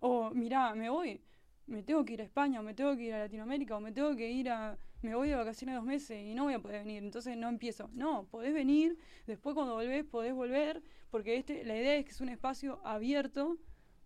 [0.00, 1.20] O mirá, me voy,
[1.66, 3.92] me tengo que ir a España, o me tengo que ir a Latinoamérica, o me
[3.92, 4.76] tengo que ir a.
[5.02, 7.90] me voy de vacaciones dos meses y no voy a poder venir, entonces no empiezo.
[7.92, 12.20] No, podés venir, después cuando volvés podés volver, porque este, la idea es que es
[12.20, 13.56] un espacio abierto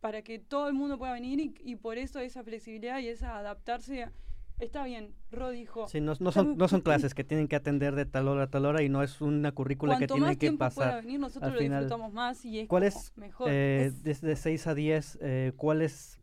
[0.00, 3.36] para que todo el mundo pueda venir y, y por eso esa flexibilidad y esa
[3.38, 4.04] adaptarse.
[4.04, 4.12] a-
[4.58, 5.86] está bien, Ro dijo.
[5.88, 8.50] Sí, no, no son, no son clases que tienen que atender de tal hora a
[8.50, 11.02] tal hora y no es una currícula que Cuanto más que tiempo pueda pasar.
[11.04, 11.84] venir, nosotros al lo final.
[11.84, 13.50] disfrutamos más y es ¿Cuál es, mejor.
[13.50, 16.18] Eh, Es- desde 6 a 10, eh, ¿cuál es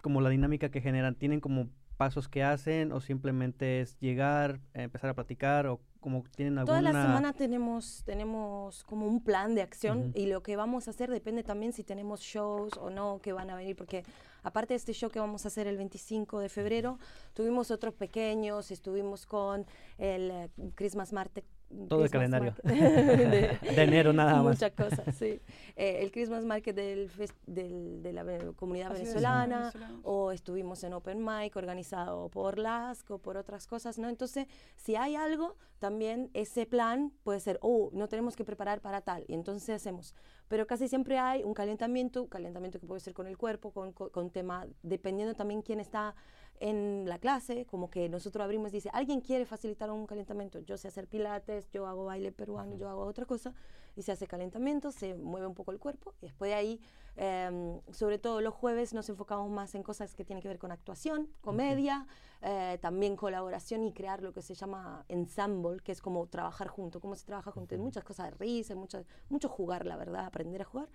[0.00, 1.16] como la dinámica que generan?
[1.16, 6.58] ¿Tienen como pasos que hacen o simplemente es llegar, empezar a platicar o como tienen
[6.58, 6.78] alguna...
[6.78, 10.92] Toda la semana tenemos, tenemos como un plan de acción y lo que vamos a
[10.92, 14.04] hacer depende también si tenemos shows o no que van a venir, porque
[14.44, 16.98] aparte de este show que vamos a hacer el 25 de febrero,
[17.32, 19.66] tuvimos otros pequeños, estuvimos con
[19.98, 21.44] el eh, Christmas Market.
[21.88, 22.54] Todo el Christmas calendario.
[22.64, 24.54] Market De enero nada más.
[24.54, 25.40] Muchas cosas, sí.
[25.74, 27.10] Eh, el Christmas Market del,
[27.46, 28.24] del- de la
[28.54, 30.00] comunidad es, venezolana, venezolanos.
[30.04, 34.08] o estuvimos en Open Mic organizado por LASC o por otras cosas, ¿no?
[34.08, 39.00] Entonces, si hay algo, también ese plan puede ser, oh, no tenemos que preparar para
[39.02, 40.14] tal, y entonces hacemos.
[40.48, 44.08] Pero casi siempre hay un calentamiento, calentamiento que puede ser con el cuerpo, con, con,
[44.10, 46.14] con tema, dependiendo también quién está
[46.60, 50.76] en la clase, como que nosotros abrimos y dice, alguien quiere facilitar un calentamiento, yo
[50.76, 53.52] sé hacer pilates, yo hago baile peruano, yo hago otra cosa,
[53.96, 56.80] y se hace calentamiento, se mueve un poco el cuerpo y después de ahí,
[57.16, 60.70] em, sobre todo los jueves, nos enfocamos más en cosas que tienen que ver con
[60.70, 62.06] actuación, comedia,
[62.42, 67.00] eh, también colaboración y crear lo que se llama ensemble, que es como trabajar junto,
[67.00, 70.60] cómo se trabaja junto, Hay muchas cosas de risa, muchas, mucho jugar, la verdad, aprender
[70.60, 70.88] a jugar.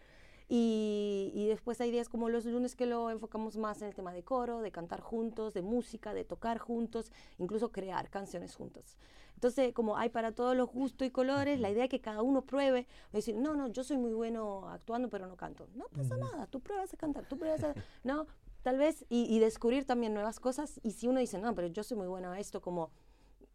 [0.53, 4.11] Y, y, después hay días como los lunes que lo enfocamos más en el tema
[4.11, 8.97] de coro, de cantar juntos, de música, de tocar juntos, incluso crear canciones juntos.
[9.35, 12.41] Entonces, como hay para todos los gustos y colores, la idea es que cada uno
[12.41, 15.69] pruebe, decir, no, no, yo soy muy bueno actuando, pero no canto.
[15.73, 17.73] No pasa nada, tú pruebas a cantar, tú pruebas a...
[18.03, 18.27] No,
[18.61, 20.81] tal vez, y, y, descubrir también nuevas cosas.
[20.83, 22.91] Y si uno dice, no, pero yo soy muy bueno a esto, como...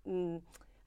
[0.07, 0.39] Mmm,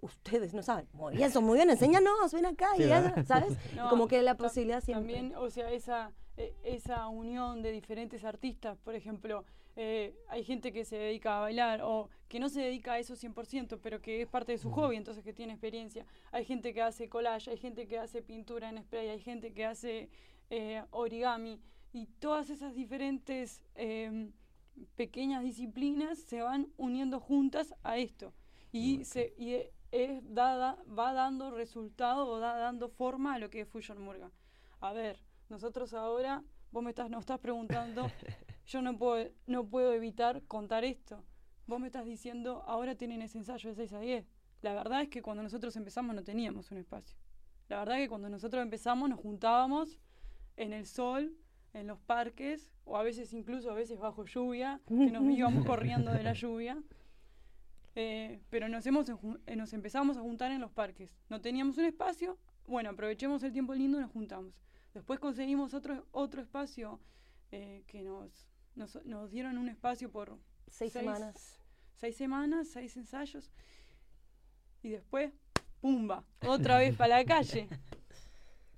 [0.01, 3.57] ustedes no saben, muy bien, son muy bien, enséñanos, ven acá, sí, y ya, ¿sabes?
[3.75, 5.13] No, como que la posibilidad siempre.
[5.13, 10.73] También, o sea, esa, eh, esa unión de diferentes artistas, por ejemplo, eh, hay gente
[10.73, 14.21] que se dedica a bailar o que no se dedica a eso 100%, pero que
[14.21, 16.05] es parte de su hobby, entonces que tiene experiencia.
[16.31, 19.65] Hay gente que hace collage, hay gente que hace pintura en spray, hay gente que
[19.65, 20.09] hace
[20.49, 21.61] eh, origami
[21.93, 24.33] y todas esas diferentes em,
[24.95, 28.33] pequeñas disciplinas se van uniendo juntas a esto.
[28.71, 29.05] Y, okay.
[29.05, 33.67] se, y es dada, va dando resultado o da dando forma a lo que es
[33.67, 34.31] Fusion Murga.
[34.79, 38.07] A ver, nosotros ahora, vos me estás, nos estás preguntando,
[38.65, 41.23] yo no puedo, no puedo evitar contar esto.
[41.67, 44.25] Vos me estás diciendo, ahora tienen ese ensayo de 6 a 10.
[44.61, 47.17] La verdad es que cuando nosotros empezamos no teníamos un espacio.
[47.67, 49.99] La verdad es que cuando nosotros empezamos nos juntábamos
[50.57, 51.35] en el sol,
[51.73, 56.11] en los parques, o a veces incluso a veces bajo lluvia, que nos íbamos corriendo
[56.11, 56.81] de la lluvia.
[57.95, 61.11] Eh, pero nos, hemos, eh, nos empezamos a juntar en los parques.
[61.29, 64.53] No teníamos un espacio, bueno, aprovechemos el tiempo lindo y nos juntamos.
[64.93, 66.99] Después conseguimos otro, otro espacio
[67.51, 71.59] eh, que nos, nos, nos, dieron un espacio por seis, seis, semanas.
[71.95, 73.51] Seis semanas, seis ensayos.
[74.81, 75.33] Y después,
[75.81, 76.23] ¡pumba!
[76.47, 77.67] Otra vez para la calle.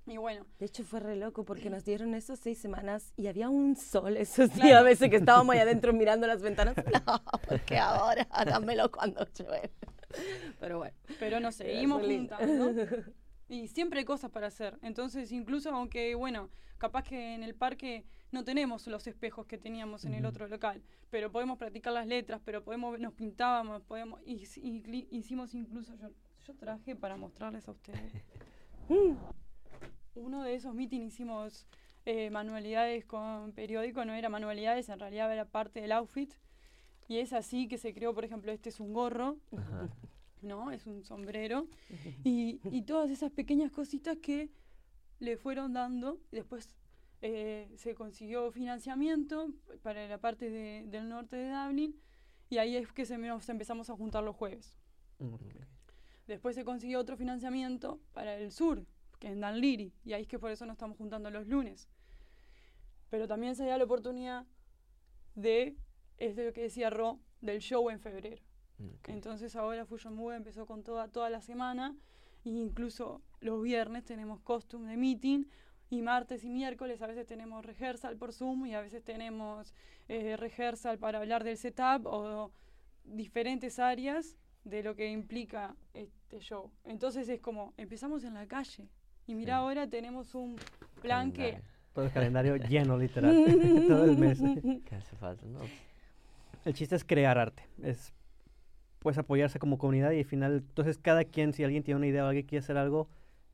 [0.06, 0.46] Y bueno.
[0.58, 4.16] De hecho fue re loco porque nos dieron esas seis semanas y había un sol
[4.16, 4.78] esos días claro.
[4.78, 6.74] a veces que estábamos ahí adentro mirando las ventanas.
[7.06, 9.70] No, porque ahora dámelo cuando llueve.
[10.60, 10.94] Pero bueno.
[11.18, 12.72] Pero nos seguimos juntando.
[13.48, 14.78] Y siempre hay cosas para hacer.
[14.80, 20.06] Entonces, incluso aunque, bueno, capaz que en el parque no tenemos los espejos que teníamos
[20.06, 24.42] en el otro local, pero podemos practicar las letras, pero podemos, nos pintábamos, podemos, y,
[24.56, 26.08] y, hicimos incluso, yo,
[26.46, 28.24] yo traje para mostrarles a ustedes.
[30.14, 31.66] uno de esos meetings hicimos
[32.04, 36.32] eh, manualidades con periódico, no era manualidades, en realidad era parte del outfit.
[37.08, 39.88] Y es así que se creó, por ejemplo, este es un gorro, Ajá.
[40.42, 40.70] ¿no?
[40.70, 41.66] Es un sombrero.
[42.24, 44.50] Y, y, todas esas pequeñas cositas que
[45.18, 46.18] le fueron dando.
[46.30, 46.74] Después
[47.20, 49.50] eh, se consiguió financiamiento
[49.82, 51.96] para la parte de, del norte de Dublin.
[52.50, 54.76] Y ahí es que se, nos empezamos a juntar los jueves.
[55.18, 55.52] Okay.
[56.26, 58.84] Después se consiguió otro financiamiento para el sur,
[59.22, 61.46] que es en Dan Liri, y ahí es que por eso nos estamos juntando los
[61.46, 61.88] lunes.
[63.08, 64.46] Pero también se da la oportunidad
[65.36, 65.76] de,
[66.18, 68.42] es de lo que decía Ro, del show en febrero.
[68.98, 69.14] Okay.
[69.14, 71.96] Entonces ahora Fusion Move empezó con toda, toda la semana,
[72.44, 75.44] e incluso los viernes tenemos costume de meeting,
[75.88, 79.72] y martes y miércoles a veces tenemos rehearsal por Zoom y a veces tenemos
[80.08, 82.50] eh, rehearsal para hablar del setup o
[83.04, 86.72] diferentes áreas de lo que implica este show.
[86.82, 88.88] Entonces es como, empezamos en la calle,
[89.26, 89.60] y mira, sí.
[89.60, 90.56] ahora tenemos un
[91.00, 91.60] plan calendario.
[91.60, 91.72] que...
[91.92, 93.34] Todo el calendario lleno, literal.
[93.88, 94.40] todo el mes.
[94.84, 95.44] ¿Qué hace falta?
[95.46, 95.60] No.
[96.64, 97.64] El chiste es crear arte.
[97.82, 98.12] Es
[98.98, 102.24] pues apoyarse como comunidad y al final, entonces cada quien, si alguien tiene una idea
[102.24, 103.08] o alguien quiere hacer algo,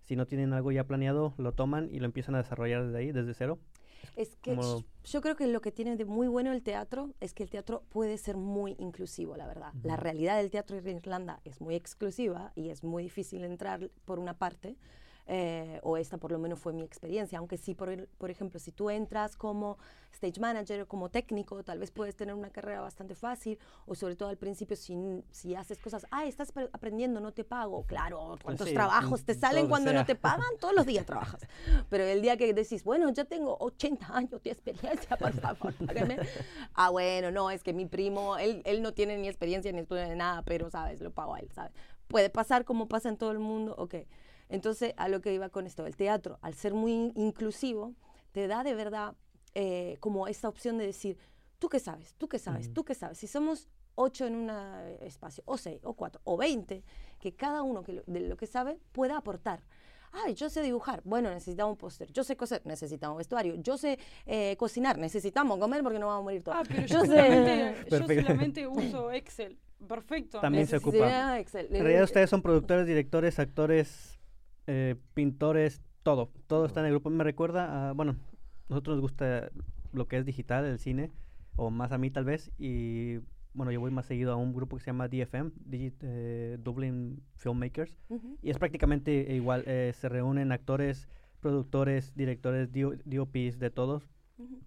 [0.04, 3.12] si no tienen algo ya planeado, lo toman y lo empiezan a desarrollar desde ahí,
[3.12, 3.59] desde cero.
[4.14, 4.85] Es que como...
[5.04, 7.83] yo creo que lo que tiene de muy bueno el teatro es que el teatro
[7.88, 9.72] puede ser muy inclusivo, la verdad.
[9.74, 9.87] Uh -huh.
[9.87, 14.18] La realidad del teatro en Irlanda es muy exclusiva y es muy difícil entrar por
[14.18, 14.76] una parte.
[15.30, 18.72] Eh, o esta por lo menos fue mi experiencia, aunque sí, por, por ejemplo, si
[18.72, 19.76] tú entras como
[20.10, 24.16] stage manager o como técnico, tal vez puedes tener una carrera bastante fácil, o sobre
[24.16, 24.96] todo al principio si,
[25.30, 29.68] si haces cosas, ah, estás aprendiendo, no te pago, claro, ¿cuántos sí, trabajos te salen
[29.68, 30.00] cuando sea.
[30.00, 30.48] no te pagan?
[30.58, 31.42] Todos los días trabajas,
[31.90, 36.16] pero el día que decís, bueno, yo tengo 80 años de experiencia, por favor, págame.
[36.72, 40.08] ah, bueno, no, es que mi primo, él, él no tiene ni experiencia ni estudio
[40.08, 41.02] de nada, pero, ¿sabes?
[41.02, 41.72] Lo pago a él, ¿sabes?
[42.06, 43.96] Puede pasar como pasa en todo el mundo, ok.
[44.48, 47.94] Entonces, a lo que iba con esto, el teatro, al ser muy inclusivo,
[48.32, 49.14] te da de verdad
[49.54, 51.18] eh, como esta opción de decir,
[51.58, 52.14] ¿tú qué sabes?
[52.16, 52.68] ¿Tú qué sabes?
[52.68, 52.72] Mm.
[52.72, 53.18] ¿Tú qué sabes?
[53.18, 54.50] Si somos ocho en un
[55.00, 56.84] espacio, o seis, o cuatro, o veinte,
[57.18, 59.61] que cada uno que lo, de lo que sabe pueda aportar.
[60.12, 61.02] Ay, yo sé dibujar.
[61.04, 62.11] Bueno, necesitamos un póster.
[62.12, 62.62] Yo sé coser.
[62.64, 63.54] Necesitamos vestuario.
[63.56, 64.98] Yo sé eh, cocinar.
[64.98, 66.58] Necesitamos comer porque no vamos a morir todos.
[66.58, 69.58] Ah, pero yo, solamente, yo solamente uso Excel.
[69.87, 70.40] Perfecto.
[70.40, 71.38] También se ocupa.
[71.38, 71.66] Excel.
[71.66, 74.17] En realidad ustedes son productores, directores, actores,
[74.68, 77.11] eh, pintores, todo, todo está en el grupo.
[77.11, 78.16] Me recuerda a, bueno,
[78.68, 79.50] nosotros nos gusta
[79.92, 81.11] lo que es digital, el cine,
[81.57, 83.18] o más a mí tal vez, y
[83.54, 87.96] bueno, yo voy más seguido a un grupo que se llama DFM, eh, Dublin Filmmakers,
[88.42, 91.09] y es prácticamente igual, eh, se reúnen actores,
[91.40, 94.11] productores, directores, DOPs, de todos,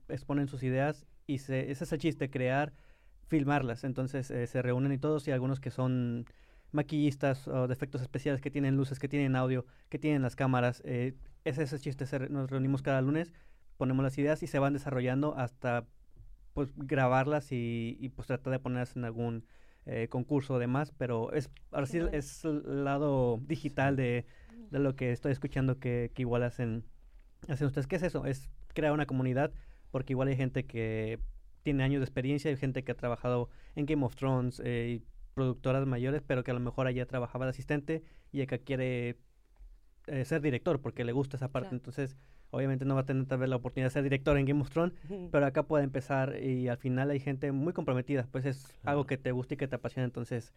[0.10, 2.74] exponen sus ideas y se, ese es el chiste, crear,
[3.28, 6.26] filmarlas, entonces eh, se reúnen y todos y algunos que son
[6.72, 10.82] maquillistas o de efectos especiales que tienen luces, que tienen audio, que tienen las cámaras,
[10.86, 13.34] ese es ese chiste, nos reunimos cada lunes,
[13.78, 15.86] ponemos las ideas y se van desarrollando hasta
[16.54, 19.46] pues grabarlas y, y pues tratar de ponerlas en algún
[19.86, 24.26] eh, concurso o demás, pero es ahora sí es el lado digital de,
[24.70, 26.84] de, lo que estoy escuchando que, que, igual hacen,
[27.48, 27.88] hacen ustedes.
[27.88, 28.26] ¿Qué es eso?
[28.26, 29.52] Es crear una comunidad,
[29.90, 31.20] porque igual hay gente que
[31.64, 35.02] tiene años de experiencia, hay gente que ha trabajado en Game of Thrones, eh,
[35.34, 39.18] productoras mayores, pero que a lo mejor allá trabajaba de asistente y acá quiere
[40.08, 41.76] eh, ser director porque le gusta esa parte.
[41.76, 42.18] Entonces,
[42.52, 44.70] Obviamente no va a tener tal vez la oportunidad de ser director en Game of
[44.70, 44.94] Thrones,
[45.32, 49.18] pero acá puede empezar y al final hay gente muy comprometida, pues es algo que
[49.18, 50.54] te gusta y que te apasiona, entonces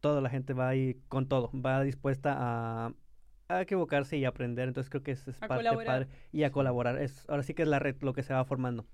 [0.00, 2.94] toda la gente va ahí con todo, va dispuesta a,
[3.48, 7.00] a equivocarse y aprender, entonces creo que es, es parte padre y a colaborar.
[7.00, 8.84] Es, ahora sí que es la red lo que se va formando,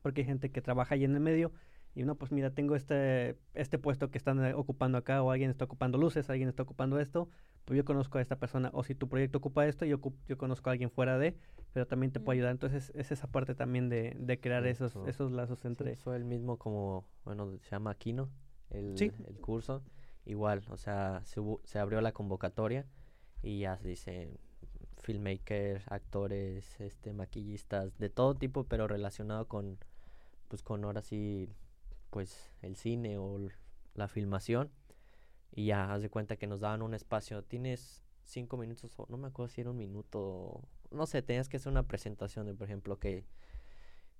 [0.00, 1.52] porque hay gente que trabaja ahí en el medio
[1.98, 5.50] y no, pues mira, tengo este, este puesto que están eh, ocupando acá o alguien
[5.50, 7.28] está ocupando luces, alguien está ocupando esto,
[7.64, 10.70] pues yo conozco a esta persona, o si tu proyecto ocupa esto, yo, yo conozco
[10.70, 11.36] a alguien fuera de,
[11.72, 12.52] pero también te puedo ayudar.
[12.52, 15.96] Entonces es esa parte también de, de crear esos, esos lazos entre...
[15.96, 18.30] fue el mismo como, bueno, se llama Aquino,
[18.70, 19.82] el, el curso.
[20.24, 22.86] Igual, o sea, se, se abrió la convocatoria
[23.42, 24.38] y ya se dice
[24.98, 29.78] filmmakers, actores, este, maquillistas, de todo tipo, pero relacionado con,
[30.46, 31.48] pues con ahora sí,
[32.10, 33.38] pues el cine o
[33.94, 34.70] la filmación.
[35.50, 37.42] Y ya, haz de cuenta que nos daban un espacio.
[37.42, 40.62] Tienes cinco minutos, no me acuerdo si era un minuto.
[40.90, 43.24] No sé, tenías que hacer una presentación de, por ejemplo, que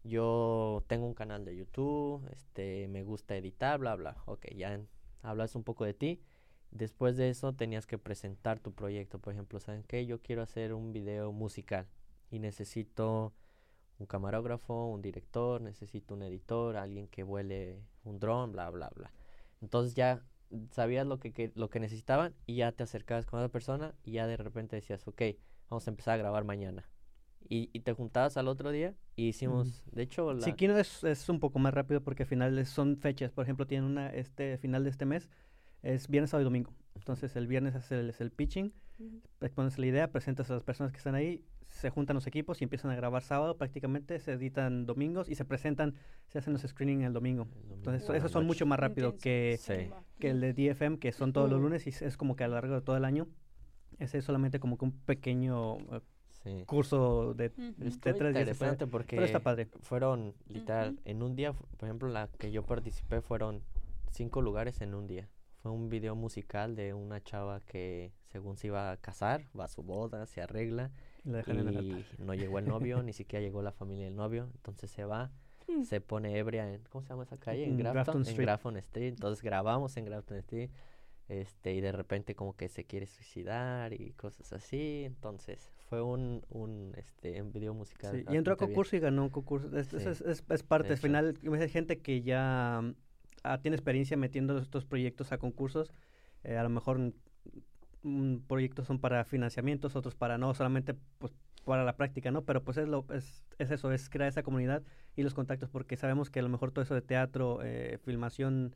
[0.04, 4.16] yo tengo un canal de YouTube, este, me gusta editar, bla, bla.
[4.26, 4.80] Ok, ya
[5.22, 6.20] hablas un poco de ti.
[6.70, 9.18] Después de eso tenías que presentar tu proyecto.
[9.18, 10.06] Por ejemplo, ¿saben qué?
[10.06, 11.86] Yo quiero hacer un video musical
[12.30, 13.32] y necesito
[13.98, 19.12] un camarógrafo, un director, necesito un editor, alguien que vuele un dron, bla, bla, bla.
[19.60, 20.22] Entonces ya
[20.70, 24.26] sabías lo que, lo que necesitaban y ya te acercabas con otra persona y ya
[24.26, 25.22] de repente decías, ok,
[25.68, 26.88] vamos a empezar a grabar mañana.
[27.48, 30.32] Y, y te juntabas al otro día y hicimos, de hecho...
[30.34, 30.42] La...
[30.42, 33.66] Sí, Kino es, es un poco más rápido porque al final son fechas, por ejemplo,
[33.66, 35.28] tienen una, este final de este mes,
[35.82, 36.74] es viernes, sábado y domingo.
[36.98, 38.72] Entonces el viernes es el, es el pitching,
[39.40, 42.64] expones la idea, presentas a las personas que están ahí, se juntan los equipos y
[42.64, 45.94] empiezan a grabar sábado prácticamente, se editan domingos y se presentan,
[46.26, 47.46] se hacen los screening el domingo.
[47.72, 49.58] Entonces, esos son mucho más rápido que,
[50.18, 52.54] que el de DFM, que son todos los lunes y es como que a lo
[52.54, 53.28] largo de todo el año.
[53.98, 55.78] Ese es solamente como que un pequeño
[56.44, 59.68] eh, curso de, tres interesante porque pero está padre.
[59.80, 63.62] fueron literal, en un día, por ejemplo, la que yo participé fueron
[64.10, 65.28] cinco lugares en un día.
[65.62, 69.68] Fue un video musical de una chava que según se iba a casar, va a
[69.68, 70.90] su boda, se arregla
[71.24, 71.30] y
[72.18, 75.32] no llegó el novio, ni siquiera llegó la familia del novio, entonces se va,
[75.66, 75.82] mm.
[75.82, 77.64] se pone ebria en, ¿cómo se llama esa calle?
[77.64, 80.70] En, Grafton, en Grafton Street, entonces grabamos en Grafton Street,
[81.28, 86.42] este, y de repente como que se quiere suicidar y cosas así, entonces fue un,
[86.48, 88.24] un, este, un video musical.
[88.30, 91.68] y entró a concurso y ganó un concurso, es, es, es, parte, al final hay
[91.68, 92.94] gente que ya
[93.42, 95.92] ah, tiene experiencia metiendo estos proyectos a concursos,
[96.44, 96.98] eh, a lo mejor
[98.02, 101.32] un proyectos son para financiamientos, otros para no, solamente pues
[101.64, 102.42] para la práctica, ¿no?
[102.44, 104.82] Pero pues es, lo, es, es eso, es crear esa comunidad
[105.16, 108.74] y los contactos, porque sabemos que a lo mejor todo eso de teatro, eh, filmación,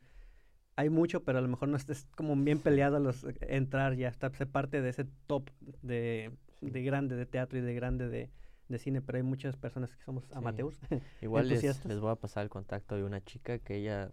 [0.75, 4.29] hay mucho, pero a lo mejor no es, como bien peleado los entrar ya, está,
[4.31, 5.49] ser parte de ese top
[5.81, 8.29] de, de grande de teatro y de grande de,
[8.69, 10.79] de cine, pero hay muchas personas que somos amateurs.
[11.21, 14.09] Igual les, les, voy a pasar el contacto de una chica que ella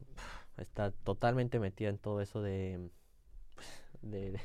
[0.56, 2.90] está totalmente metida en todo eso de
[4.02, 4.40] de,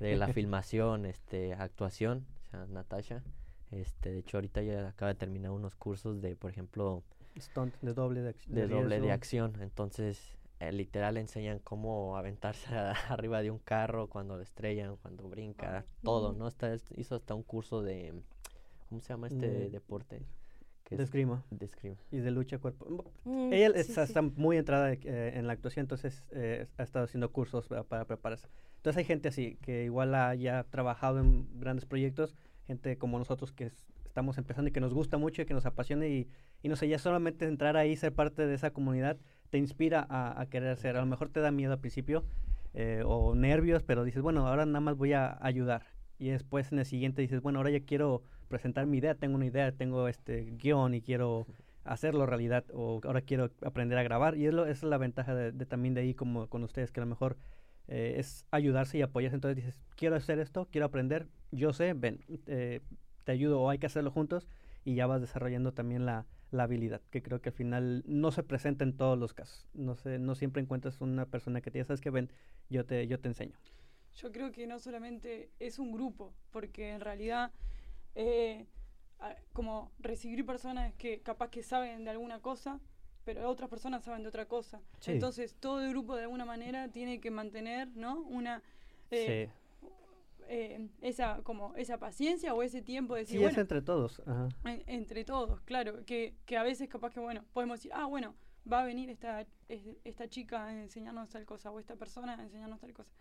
[0.00, 3.22] de, la filmación, este, actuación, o sea, Natasha.
[3.70, 7.02] Este, de hecho, ahorita ya acaba de terminar unos cursos de, por ejemplo,
[7.38, 9.60] Stunt, de doble de, de, doble de acción.
[9.60, 12.66] Entonces, eh, literal enseñan cómo aventarse
[13.08, 16.48] arriba de un carro cuando lo estrellan, cuando brinca, todo, ¿no?
[16.48, 18.14] Está, hizo hasta un curso de,
[18.88, 20.26] ¿cómo se llama este deporte?
[20.96, 21.44] de esgrima.
[21.50, 21.68] De
[22.10, 23.04] Y de lucha cuerpo.
[23.24, 27.68] Mm, ella está, muy entrada eh, en la actuación, entonces eh, ha estado haciendo cursos
[27.68, 28.48] para, prepararse.
[28.76, 32.34] Entonces hay gente así, que igual haya trabajado en grandes proyectos,
[32.66, 33.70] gente como nosotros que
[34.06, 36.28] estamos empezando y que nos gusta mucho y que nos apasiona y,
[36.62, 39.18] y no sé, ya solamente entrar ahí, ser parte de esa comunidad,
[39.50, 40.96] te inspira a, querer hacer.
[40.96, 42.24] A lo mejor te da miedo al principio
[42.74, 45.86] eh, o nervios, pero dices, bueno, ahora nada más voy a ayudar.
[46.18, 49.46] y después en el siguiente dices, bueno, ahora ya quiero presentar mi idea, tengo una
[49.46, 51.46] idea, tengo este guion y quiero
[51.84, 54.36] hacerlo realidad o ahora quiero aprender a grabar.
[54.36, 57.08] Y es es la ventaja de, también de ahí como con ustedes que a lo
[57.08, 57.36] mejor
[57.88, 59.36] eh, es ayudarse y apoyarse.
[59.36, 62.20] Entonces dices quiero hacer esto quiero aprender yo sé ven
[63.28, 64.48] te ayudo o hay que hacerlo juntos
[64.84, 68.42] y ya vas desarrollando también la, la habilidad que creo que al final no se
[68.42, 69.68] presenta en todos los casos.
[69.74, 72.30] No sé no siempre encuentras una persona que te diga sabes que ven
[72.70, 73.56] yo te yo te enseño
[74.16, 77.52] Yo creo que no solamente es un grupo, porque en realidad
[78.18, 78.66] eh,
[79.52, 82.80] como recibir personas que capaz que saben de alguna cosa,
[83.24, 84.80] pero otras personas saben de otra cosa.
[85.00, 85.12] Sí.
[85.12, 88.20] Entonces todo el grupo de alguna manera tiene que mantener, ¿no?
[88.22, 88.62] Una
[89.10, 89.54] eh, sí
[90.50, 94.20] eh, esa como esa paciencia o ese tiempo de sí decir, es bueno, entre todos
[94.26, 94.48] ajá.
[94.64, 98.34] en- entre todos, claro, que, que a veces capaz que, bueno, podemos decir, ah, bueno,
[98.70, 102.42] va a venir esta, es- esta chica a enseñarnos tal cosa o esta persona a
[102.42, 103.12] enseñarnos tal cosa.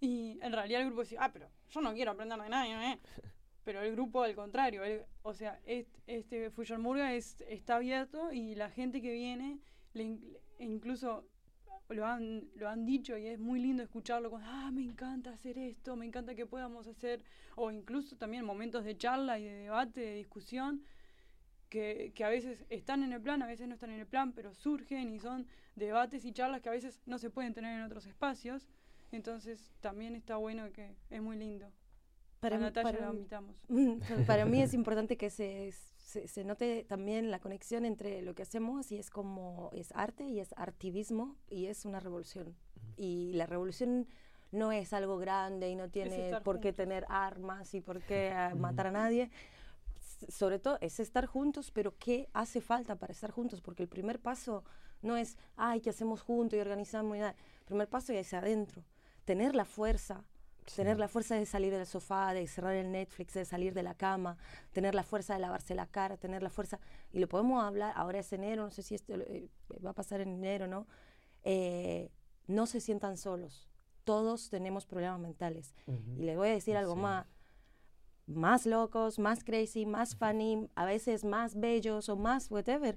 [0.00, 2.98] Y en realidad el grupo dice, ah, pero yo no quiero aprender de nadie, ¿eh?
[3.64, 8.32] Pero el grupo al contrario, el- o sea, est- este Fusion Murga es, está abierto
[8.32, 9.58] y la gente que viene,
[9.94, 11.28] le in- incluso
[11.88, 15.58] lo han, lo han dicho y es muy lindo escucharlo con, ah, me encanta hacer
[15.58, 17.22] esto, me encanta que podamos hacer,
[17.54, 20.82] o incluso también momentos de charla y de debate, de discusión,
[21.68, 24.32] que, que a veces están en el plan, a veces no están en el plan,
[24.32, 25.46] pero surgen y son
[25.76, 28.68] debates y charlas que a veces no se pueden tener en otros espacios.
[29.10, 31.70] Entonces también está bueno que es muy lindo.
[32.42, 32.98] Para mí- para
[34.26, 38.42] Para mí es importante que se, se, se note también la conexión entre lo que
[38.42, 42.54] hacemos y es como es arte y es artivismo y es una revolución.
[42.96, 44.06] Y la revolución
[44.50, 46.76] no es algo grande y no tiene por qué juntos.
[46.76, 49.30] tener armas y por qué matar a nadie.
[50.28, 53.60] Sobre todo es estar juntos, pero ¿qué hace falta para estar juntos?
[53.60, 54.64] Porque el primer paso
[55.00, 57.16] no es, ay, ¿qué hacemos juntos y organizamos?
[57.16, 57.34] y nada.
[57.60, 58.84] El primer paso es adentro.
[59.24, 60.24] Tener la fuerza
[60.76, 63.94] Tener la fuerza de salir del sofá, de cerrar el Netflix, de salir de la
[63.94, 64.36] cama,
[64.72, 66.78] tener la fuerza de lavarse la cara, tener la fuerza,
[67.12, 69.48] y lo podemos hablar, ahora es enero, no sé si esto eh,
[69.84, 70.86] va a pasar en enero, ¿no?
[71.42, 72.10] Eh,
[72.46, 73.68] no se sientan solos,
[74.04, 75.74] todos tenemos problemas mentales.
[76.16, 77.00] Y les voy a decir algo Sí.
[77.00, 77.26] más,
[78.26, 82.96] más locos, más crazy, más funny, a veces más bellos o más whatever.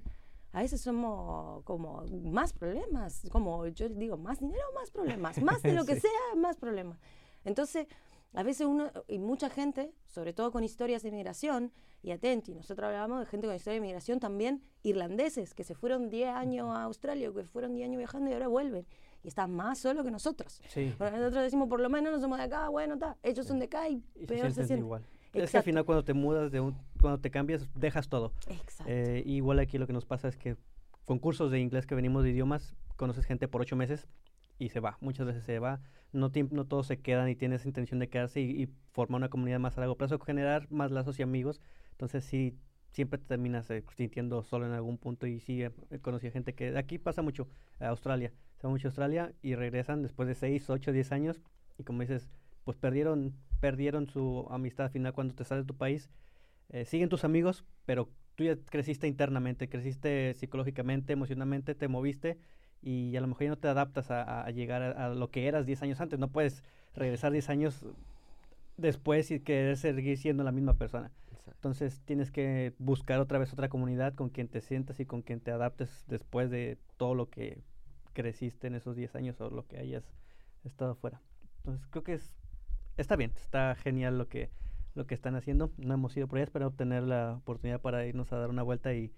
[0.52, 5.72] A veces somos como más problemas, como yo digo, más dinero, más problemas, más de
[5.74, 6.00] lo que Sí.
[6.02, 6.98] sea, más problemas.
[7.46, 7.86] Entonces,
[8.34, 12.86] a veces uno, y mucha gente, sobre todo con historias de migración, y atenti, nosotros
[12.86, 16.82] hablamos de gente con historia de migración también, irlandeses, que se fueron 10 años a
[16.82, 18.86] Australia, que fueron 10 años viajando y ahora vuelven,
[19.24, 20.60] y están más solos que nosotros.
[20.68, 23.58] sí Bueno, nosotros decimos, por lo menos no somos de acá, bueno, está, ellos son
[23.58, 24.78] de acá y, y peor se sienten sienten.
[24.78, 28.32] igual es que al final cuando te mudas de un, cuando te cambias dejas todo
[28.48, 28.84] Exacto.
[28.86, 30.56] Eh, igual aquí lo que nos pasa es que
[31.04, 34.08] con cursos de inglés que venimos de idiomas, conoces gente por ocho meses
[34.58, 34.98] y se va.
[35.00, 35.80] Muchas veces se va.
[36.12, 39.58] No, no todos se quedan y tienes intención de quedarse y, y formar una comunidad
[39.58, 41.60] más a largo plazo, generar más lazos y amigos.
[41.92, 42.56] Entonces sí,
[42.90, 46.54] siempre te terminas eh, sintiendo solo en algún punto y sí, he, he conocido gente
[46.54, 48.32] que aquí pasa mucho, a Australia.
[48.56, 51.40] Se va mucho a Australia y regresan después de seis, ocho, diez años
[51.78, 52.28] y como dices,
[52.64, 56.10] pues perdieron, perdieron su amistad al final cuando te sales de tu país.
[56.70, 62.38] Eh, siguen tus amigos, pero tú ya creciste internamente, creciste psicológicamente, emocionalmente, te moviste
[62.86, 65.66] y a lo mejor ya no te adaptas a, llegar a, a lo que eras
[65.66, 66.20] 10 años antes.
[66.20, 66.62] No puedes
[66.94, 67.84] regresar 10 años
[68.76, 71.10] después y querer seguir siendo la misma persona.
[71.32, 71.50] Exacto.
[71.50, 75.40] Entonces tienes que buscar otra vez otra comunidad con quien te sientas y con quien
[75.40, 77.58] te adaptes después de todo lo que
[78.12, 80.04] creciste en esos 10 años o lo que hayas
[80.62, 81.20] estado fuera.
[81.56, 82.36] Entonces creo que es,
[82.96, 84.50] está bien, está genial lo que,
[84.94, 85.72] lo que están haciendo.
[85.76, 88.94] No hemos ido por allá, espero tener la oportunidad para irnos a dar una vuelta
[88.94, 89.12] y,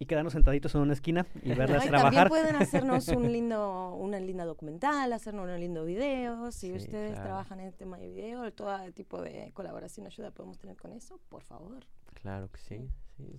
[0.00, 2.28] y quedarnos sentaditos en una esquina y verlas Ay, también trabajar.
[2.28, 6.50] pueden hacernos un lindo, una linda documental, hacernos un lindo video.
[6.50, 7.26] Si Sí, ustedes claro.
[7.28, 11.20] trabajan en el tema de video, todo tipo de colaboración, ayuda podemos tener con eso,
[11.28, 11.84] por favor.
[12.14, 13.38] Claro que sí, sí.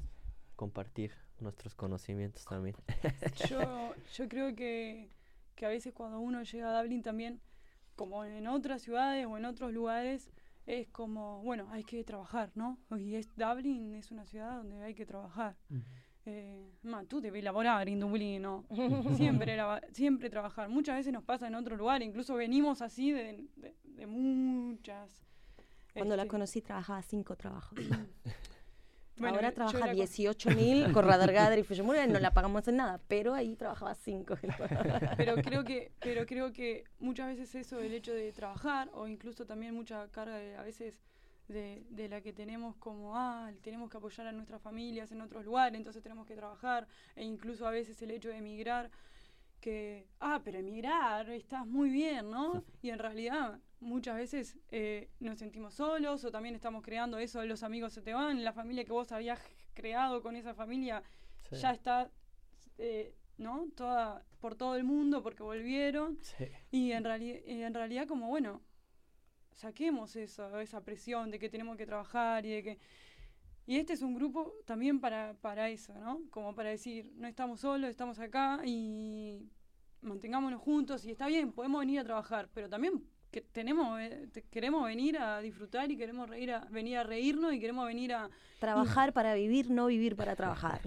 [0.56, 2.76] Compartir nuestros conocimientos también.
[3.50, 5.10] Yo, yo creo que,
[5.56, 7.42] que a veces cuando uno llega a Dublín también,
[7.96, 10.30] como en otras ciudades o en otros lugares,
[10.68, 12.78] es como, bueno, hay que trabajar, ¿no?
[12.96, 15.58] Y es, Dublín es una ciudad donde hay que trabajar.
[16.26, 18.66] Eh, ma, tú debes laborar en Dublín, ¿no?
[19.16, 20.70] Siempre, era, siempre trabajar.
[20.70, 25.26] Muchas veces nos pasa en otro lugar, incluso venimos así de, de- de muchas.
[25.94, 27.78] Cuando la este, conocí trabajaba cinco trabajos.
[29.18, 32.78] bueno, Ahora trabaja la con- 18.000 con Radar Gather y Murray, no la pagamos en
[32.78, 34.36] nada, pero ahí trabajaba cinco.
[35.18, 39.46] pero creo que pero creo que muchas veces eso del hecho de trabajar o incluso
[39.46, 41.02] también mucha carga de, a veces
[41.52, 45.44] de, de la que tenemos como ah tenemos que apoyar a nuestras familias en otros
[45.46, 48.90] lugares entonces tenemos que trabajar e incluso a veces el hecho de emigrar
[49.60, 52.64] que, ah, pero emigrar, estás muy bien, ¿no?
[52.82, 57.62] Y en realidad muchas veces eh, nos sentimos solos o también estamos creando eso, los
[57.62, 59.40] amigos se te van, la familia que vos habías
[59.76, 61.04] creado con esa familia
[61.50, 61.58] Sí.
[61.58, 62.10] ya está,
[62.80, 63.68] eh, ¿no?
[63.76, 66.18] Toda, por todo el mundo porque volvieron.
[66.24, 66.46] Sí.
[66.72, 68.62] Y en, reali- y en realidad como, bueno,
[69.62, 72.78] saquemos eso, esa presión de que tenemos que trabajar y de que...
[73.68, 76.22] Y este es un grupo también para, para eso, ¿no?
[76.32, 79.48] Como para decir, no estamos solos, estamos acá y
[80.02, 84.84] mantengámonos juntos y está bien, podemos venir a trabajar, pero también que tenemos, eh, queremos
[84.84, 88.30] venir a disfrutar y queremos reír venir a reírnos y queremos venir a...
[88.60, 90.82] Trabajar para vivir, no vivir para trabajar,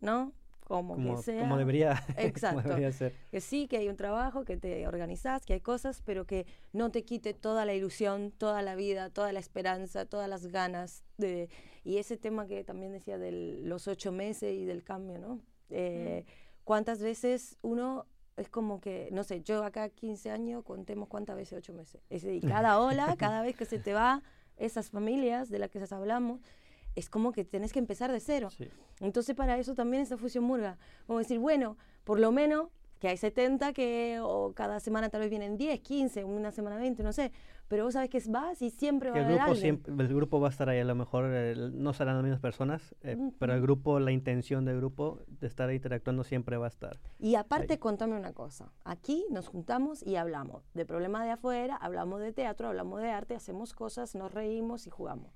[0.00, 0.32] ¿no?
[0.64, 1.40] Como, Como, que sea.
[1.40, 2.62] como debería, como Exacto.
[2.68, 3.14] debería ser.
[3.30, 6.90] Que sí, que hay un trabajo, que te organizás, que hay cosas, pero que no
[6.90, 11.04] te quite toda la ilusión, toda la vida, toda la esperanza, todas las ganas.
[11.18, 11.50] De,
[11.84, 13.30] y ese tema que también decía de
[13.62, 15.40] los ocho meses y del cambio, ¿no?
[15.68, 16.24] Eh,
[16.64, 18.06] ¿Cuántas veces uno
[18.36, 22.00] es como que, no sé, yo acá 15 años, contemos cuántas veces ocho meses?
[22.08, 24.22] Es decir, cada ola, cada vez que se te va
[24.56, 26.40] esas familias de las que hablamos,
[26.94, 28.50] es como que tenés que empezar de cero.
[28.50, 28.68] Sí.
[29.00, 30.78] Entonces para eso también esta fusión murga.
[31.06, 32.68] Como decir, bueno, por lo menos
[33.00, 37.02] que hay 70 que o cada semana tal vez vienen 10, 15, una semana 20,
[37.02, 37.32] no sé.
[37.68, 39.82] Pero vos sabes que es vas y siempre va Que a el haber grupo alguien.
[39.82, 42.40] siempre, el grupo va a estar ahí, a lo mejor eh, no serán las mismas
[42.40, 46.68] personas, eh, pero el grupo, la intención del grupo de estar interactuando siempre va a
[46.68, 46.98] estar.
[47.18, 47.78] Y aparte, Ahí.
[47.78, 48.72] contame una cosa.
[48.84, 53.34] Aquí nos juntamos y hablamos de problemas de afuera, hablamos de teatro, hablamos de arte,
[53.34, 55.34] hacemos cosas, nos reímos y jugamos.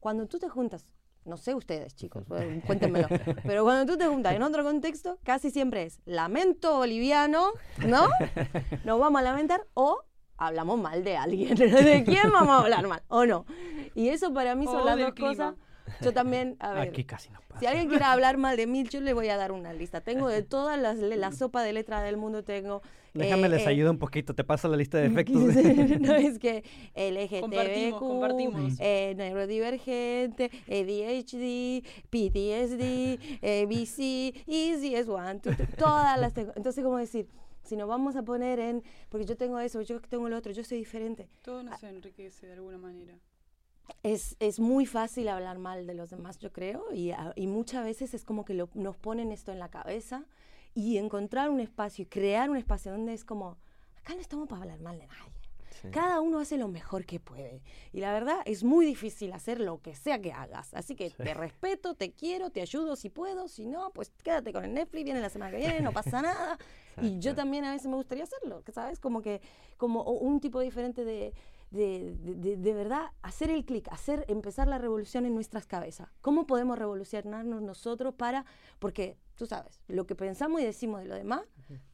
[0.00, 0.86] Cuando tú te juntas,
[1.26, 2.24] no sé ustedes, chicos,
[2.66, 3.08] cuéntenmelo,
[3.44, 7.50] pero cuando tú te juntas en otro contexto, casi siempre es lamento boliviano,
[7.86, 8.08] ¿no?
[8.84, 10.02] Nos vamos a lamentar o
[10.38, 11.54] hablamos mal de alguien.
[11.56, 13.02] ¿De quién vamos a hablar mal?
[13.08, 13.44] ¿O no?
[13.94, 15.30] Y eso para mí son O las dos clima.
[15.30, 15.54] cosas.
[16.02, 16.88] Yo también, a ver.
[16.88, 17.60] Aquí casi no pasa.
[17.60, 20.00] Si alguien quiere hablar mal de mí, yo le voy a dar una lista.
[20.00, 22.82] Tengo de todas las la sopa de letra del mundo, tengo.
[23.14, 25.40] Déjame eh, les eh, ayudo un poquito, te paso la lista de efectos.
[26.00, 26.62] no es que
[27.40, 28.62] Compartimos, compartimos.
[28.72, 36.52] LGTBQ, eh, neurodivergente, ADHD, PTSD, eh, BC, ECS1, tu- tu- todas las tengo.
[36.56, 37.26] Entonces, ¿cómo decir?
[37.62, 40.62] Si nos vamos a poner en, porque yo tengo eso, yo tengo lo otro, yo
[40.62, 41.28] soy diferente.
[41.42, 43.14] Todo nos enriquece de alguna manera.
[44.02, 47.84] Es, es muy fácil hablar mal de los demás, yo creo, y, a- y muchas
[47.84, 50.24] veces es como que lo- nos ponen esto en la cabeza
[50.74, 53.56] y encontrar un espacio y crear un espacio donde es como,
[53.98, 55.32] acá no estamos para hablar mal de nadie.
[55.82, 55.88] Sí.
[55.90, 57.60] Cada uno hace lo mejor que puede.
[57.92, 60.72] Y la verdad es muy difícil hacer lo que sea que hagas.
[60.72, 61.16] Así que Sí.
[61.18, 63.46] te respeto, te quiero, te ayudo si puedo.
[63.46, 66.58] Si no, pues quédate con el Netflix, viene la semana que viene, no pasa nada.
[67.02, 68.98] y yo también a veces me gustaría hacerlo, ¿sabes?
[68.98, 69.42] Como que,
[69.76, 71.34] como un tipo diferente de,
[71.70, 76.08] de, de- de- verdad, hacer el clic, hacer, empezar la revolución en nuestras cabezas.
[76.20, 78.44] ¿Cómo podemos revolucionarnos nosotros para,
[78.78, 81.42] porque tú sabes, lo que pensamos y decimos de lo demás,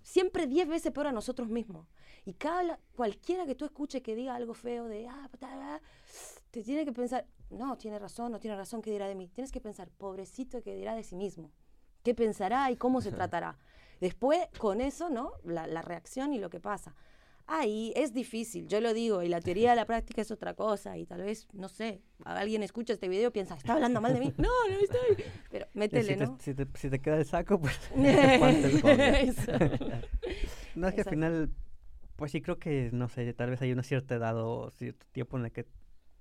[0.03, 1.89] siempre diez veces peor a nosotros mismos.
[2.25, 5.81] Y cada, cualquiera que tú escuches que diga algo feo de, ah, ta",
[6.51, 9.29] te tiene que pensar, no, tiene razón, no tiene razón, ¿qué dirá de mí?
[9.29, 11.51] Tienes que pensar, pobrecito, ¿qué dirá de sí mismo?
[12.05, 13.59] ¿Qué pensará y cómo se tratará?
[14.01, 15.33] Después, con eso, ¿no?
[15.45, 16.95] La, la reacción y lo que pasa.
[17.47, 20.97] Ahí es difícil, yo lo digo, y la teoría de la práctica es otra cosa,
[20.97, 24.20] y tal vez, no sé, alguien escucha este video y piensa, está hablando mal de
[24.20, 24.32] mí.
[24.38, 25.24] No, no estoy.
[25.51, 26.38] Pero métele, si, te, ¿no?
[26.40, 27.78] si, te, si te queda el saco, pues.
[30.74, 31.51] No, es que al final,
[32.16, 35.36] pues sí creo que, no sé, tal vez hay una cierta edad o cierto tiempo
[35.36, 35.66] en el que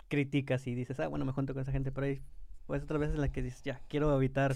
[0.10, 2.22] criticas y dices, ah, bueno, me junto con esa gente, pero hay
[2.68, 4.56] pues otras veces en las que dices, ya, quiero evitar,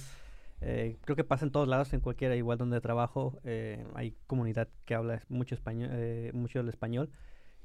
[0.68, 4.68] eh, creo que pasa en todos lados, en cualquiera, igual donde trabajo, eh, hay comunidad
[4.86, 7.12] que habla mucho español, eh, mucho el español,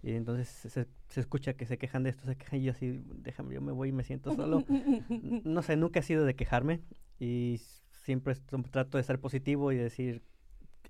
[0.02, 3.02] y entonces se, se escucha que se quejan de esto, se quejan y yo así,
[3.06, 4.64] déjame, yo me voy y me siento solo.
[5.44, 6.82] No sé, nunca he sido de quejarme
[7.18, 7.58] y
[8.04, 8.34] siempre
[8.70, 10.22] trato de ser positivo y decir,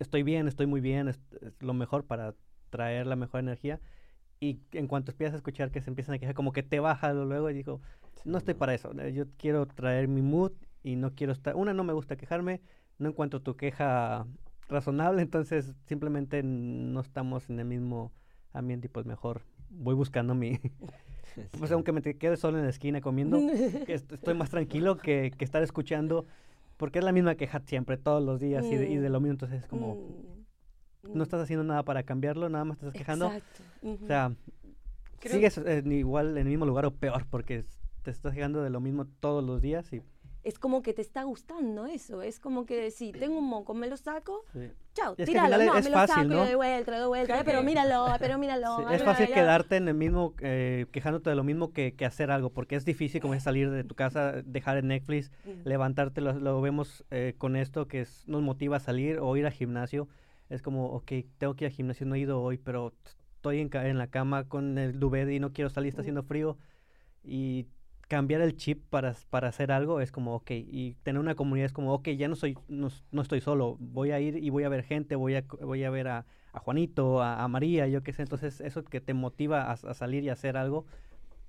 [0.00, 2.34] estoy bien, estoy muy bien, es, es lo mejor para
[2.70, 3.80] traer la mejor energía.
[4.40, 7.12] Y en cuanto empiezas a escuchar que se empiezan a quejar, como que te baja
[7.12, 7.80] luego y digo,
[8.24, 10.52] no estoy para eso, eh, yo quiero traer mi mood
[10.82, 12.60] y no quiero estar, una, no me gusta quejarme,
[12.98, 14.26] no encuentro tu queja
[14.68, 18.12] razonable, entonces simplemente no estamos en el mismo
[18.52, 20.58] ambiente y pues mejor voy buscando mi,
[21.58, 23.38] pues aunque me quede solo en la esquina comiendo,
[23.86, 26.26] que estoy más tranquilo que, que estar escuchando,
[26.76, 29.32] porque es la misma queja siempre, todos los días y de, y de lo mismo,
[29.32, 29.98] entonces es como,
[31.02, 33.62] Mm, no estás haciendo nada para cambiarlo, nada más te estás quejando, Exacto.
[34.04, 34.32] o sea,
[35.18, 37.64] Creo- sigues en igual en el mismo lugar o peor, porque
[38.02, 40.02] te estás quejando de lo mismo todos los días y
[40.42, 42.22] es como que te está gustando eso.
[42.22, 44.70] Es como que si tengo un moco, me lo saco, sí.
[44.94, 45.58] chao, Y es tíralo.
[45.58, 46.34] No, es me lo fácil, saco, y ¿no?
[46.36, 47.40] lo doy vuelta, lo doy vuelta.
[47.40, 48.76] Eh, pero míralo, pero míralo.
[48.78, 49.34] Sí, ay, es fácil ya.
[49.34, 52.84] quedarte en el mismo, eh, quejándote de lo mismo que, que hacer algo, porque es
[52.84, 55.68] difícil como es salir de tu casa, dejar el Netflix, Mm.
[55.68, 59.44] levantarte, lo, lo vemos eh, con esto que es- nos motiva a salir o ir
[59.46, 60.08] al gimnasio.
[60.48, 62.92] es como, ok, tengo que ir al gimnasio, no he ido hoy, pero
[63.36, 66.56] estoy en, en la cama con el duvet y no quiero salir, está haciendo frío.
[67.22, 67.66] Y
[68.10, 71.72] cambiar el chip para, para hacer algo es como, ok, y tener una comunidad es
[71.72, 74.68] como, ok, ya no soy, no, no estoy solo, voy a ir y voy a
[74.68, 78.12] ver gente, voy a, voy a ver a, a Juanito, a, a María, yo qué
[78.12, 80.86] sé, entonces eso que te motiva a, a salir y a hacer algo,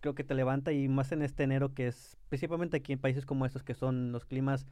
[0.01, 3.25] creo que te levanta y más en este enero que es, principalmente aquí en países
[3.25, 4.67] como estos que son los climas,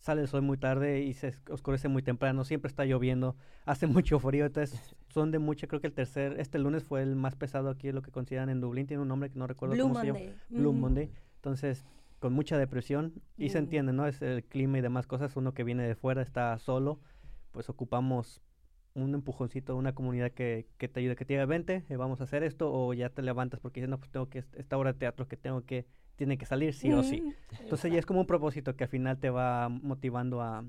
[0.00, 4.18] sale el sol muy tarde y se oscurece muy temprano, siempre está lloviendo, hace mucho
[4.18, 7.70] frío, entonces son de mucha, creo que el tercer, este lunes fue el más pesado
[7.70, 10.06] aquí, lo que consideran en Dublín, tiene un nombre que no recuerdo Blue cómo se
[10.08, 10.18] llama.
[10.18, 10.36] Monday.
[10.48, 10.80] Blue Mm.
[10.80, 11.10] Monday.
[11.38, 11.84] Entonces,
[12.18, 13.64] con mucha depresión, y se Mm.
[13.64, 14.06] entiende, ¿no?
[14.06, 15.36] Es el clima y demás cosas.
[15.36, 17.00] Uno que viene de fuera está solo,
[17.52, 18.42] pues ocupamos
[18.94, 22.24] un empujoncito, una comunidad que, que te ayude, que te diga, vente, eh, vamos a
[22.24, 24.98] hacer esto, o ya te levantas porque dices, no, pues tengo que, esta obra de
[24.98, 25.86] teatro que tengo que,
[26.16, 27.20] tiene que salir sí o sí.
[27.20, 27.32] Mm.
[27.60, 30.64] Entonces ya es como un propósito que al final te va motivando a,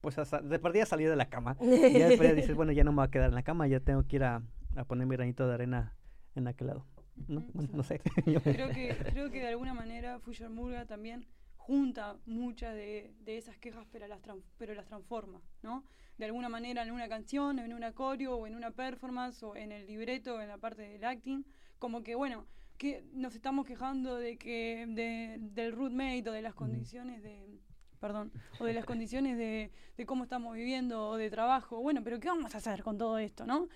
[0.00, 1.56] pues, a, de partida a salir de la cama.
[1.60, 3.80] Y ya después dices, bueno, ya no me voy a quedar en la cama, ya
[3.80, 4.42] tengo que ir a,
[4.76, 5.96] a poner mi granito de arena
[6.36, 6.86] en aquel lado.
[7.28, 7.44] No.
[7.52, 8.00] Bueno, no sé.
[8.24, 13.56] Creo que, creo que de alguna manera Fuller Murga también junta muchas de, de esas
[13.58, 14.20] quejas, pero las,
[14.58, 15.84] pero las transforma, ¿no?
[16.18, 19.72] De alguna manera en una canción, en un acorio, o en una performance, o en
[19.72, 21.44] el libreto, en la parte del acting,
[21.78, 22.46] como que, bueno,
[22.78, 27.60] que nos estamos quejando de que de, del roommate o de las condiciones de
[28.00, 31.80] perdón, o de las condiciones de, de cómo estamos viviendo o de trabajo.
[31.80, 33.68] Bueno, pero ¿qué vamos a hacer con todo esto, no?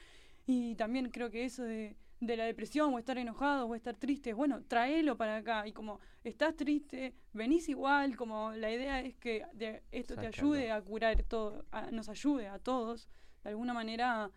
[0.46, 4.32] Y también creo que eso de, de la depresión o estar enojado o estar triste,
[4.32, 5.66] bueno, tráelo para acá.
[5.66, 10.70] Y como estás triste, venís igual, como la idea es que de- esto te ayude
[10.72, 13.08] a curar todo, a- nos ayude a todos,
[13.44, 14.30] de alguna manera, a,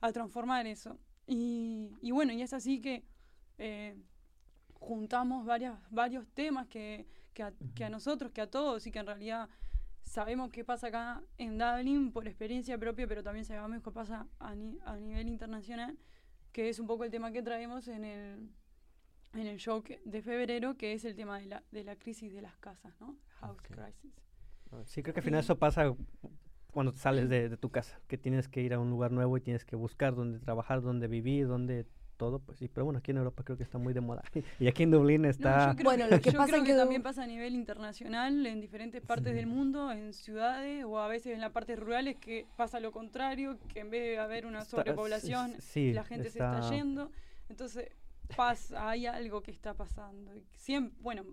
[0.00, 0.98] a transformar eso.
[1.26, 3.02] Y, y bueno, y es así que
[3.58, 3.96] eh,
[4.74, 8.98] juntamos varias, varios temas que, que, a, que a nosotros, que a todos, y que
[8.98, 9.48] en realidad
[10.02, 14.54] sabemos qué pasa acá en Dublin por experiencia propia, pero también sabemos qué pasa a,
[14.54, 15.96] ni- a nivel internacional,
[16.52, 18.48] que es un poco el tema que traemos en el,
[19.34, 22.32] en el show que- de febrero, que es el tema de la, de la crisis
[22.32, 23.16] de las casas, ¿no?
[23.40, 24.12] House crisis.
[24.86, 25.94] Sí, creo que al final eso pasa
[26.72, 29.40] cuando sales de, de tu casa, que tienes que ir a un lugar nuevo y
[29.42, 31.86] tienes que buscar dónde trabajar, dónde vivir, dónde
[32.16, 34.22] todo, pues sí, pero bueno, aquí en Europa creo que está muy de moda.
[34.60, 35.70] Y aquí en Dublín No, está...
[35.70, 37.26] yo creo Bueno, que, lo que yo pasa creo es que que- también pasa a
[37.26, 41.78] nivel internacional en diferentes partes del mundo, en ciudades o a veces en las partes
[41.78, 46.04] rurales que pasa lo contrario, que en vez de haber una Está- sobrepoblación, sí, la
[46.04, 47.10] gente se está está- yendo.
[47.48, 47.88] Entonces
[48.36, 50.32] pasa, hay algo que está pasando.
[50.56, 51.24] Siempre, bueno,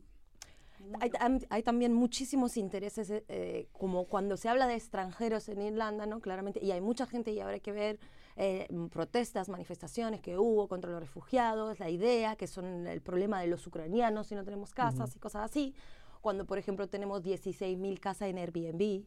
[1.01, 5.61] Hay, tam- hay también muchísimos intereses, eh, eh, como cuando se habla de extranjeros en
[5.61, 6.21] Irlanda, ¿no?
[6.21, 7.99] Claramente, y hay mucha gente y habrá que ver
[8.41, 13.47] eh, protestas, manifestaciones que hubo contra los refugiados, la idea que son el problema de
[13.47, 15.73] los ucranianos si no tenemos casas y cosas así.
[16.21, 19.05] Cuando, por ejemplo, tenemos 16.000 casas en Airbnb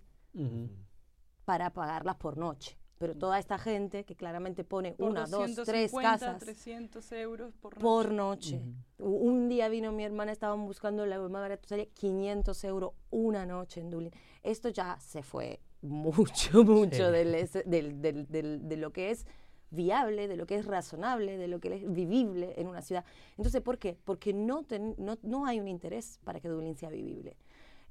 [1.44, 2.76] para pagarlas por noche.
[2.98, 7.52] Pero toda esta gente que claramente pone por una, dos, tres 250, casas 300 euros
[7.54, 8.58] por, por noche.
[8.58, 8.74] noche.
[8.98, 13.44] U- Un día vino mi hermana, estaban buscando la más barata, salía 500 euros una
[13.44, 14.12] noche en Dublín.
[14.44, 17.12] Esto ya se fue mucho, mucho Sí.
[17.12, 19.26] del del- del- del- de lo que es
[19.70, 23.04] viable, de lo que es razonable, de lo que es vivible en una ciudad.
[23.36, 23.96] Entonces, ¿por qué?
[24.04, 27.36] Porque no, ten- no, no hay un interés para que Dublín sea vivible.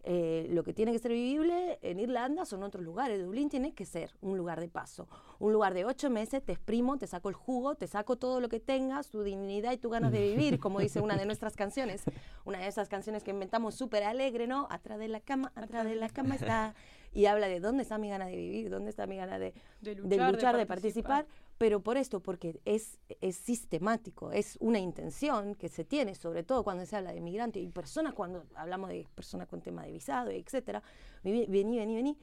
[0.03, 3.23] Eh, lo que tiene que ser vivible en Irlanda son otros lugares.
[3.23, 5.07] Dublín tiene que ser un lugar de paso.
[5.37, 8.49] Un lugar de ocho meses, te exprimo, te saco el jugo, te saco todo lo
[8.49, 12.03] que tengas, tu dignidad y tu ganas de vivir, como dice una de nuestras canciones.
[12.45, 14.67] Una de esas canciones que inventamos súper alegre, ¿no?
[14.71, 16.73] Atrás de la cama, atrás de la cama está.
[17.13, 19.95] Y habla de dónde está mi gana de vivir, dónde está mi gana de, De
[19.95, 21.25] de luchar, de, participar,
[21.57, 26.63] pero por esto, porque es, es sistemático, es una intención que se tiene, sobre todo
[26.63, 30.29] cuando se habla de migrantes y personas, cuando hablamos de personas con tema de visado,
[30.31, 30.81] etcétera,
[31.23, 32.17] vení, vení, vení, vení,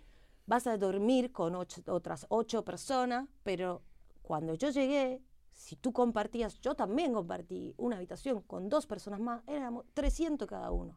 [0.46, 3.82] vas a dormir con ocho- otras ocho personas, pero
[4.22, 5.20] cuando yo llegué,
[5.52, 10.70] si tú compartías, yo también compartí una habitación con dos personas más, éramos 300 cada
[10.70, 10.96] uno.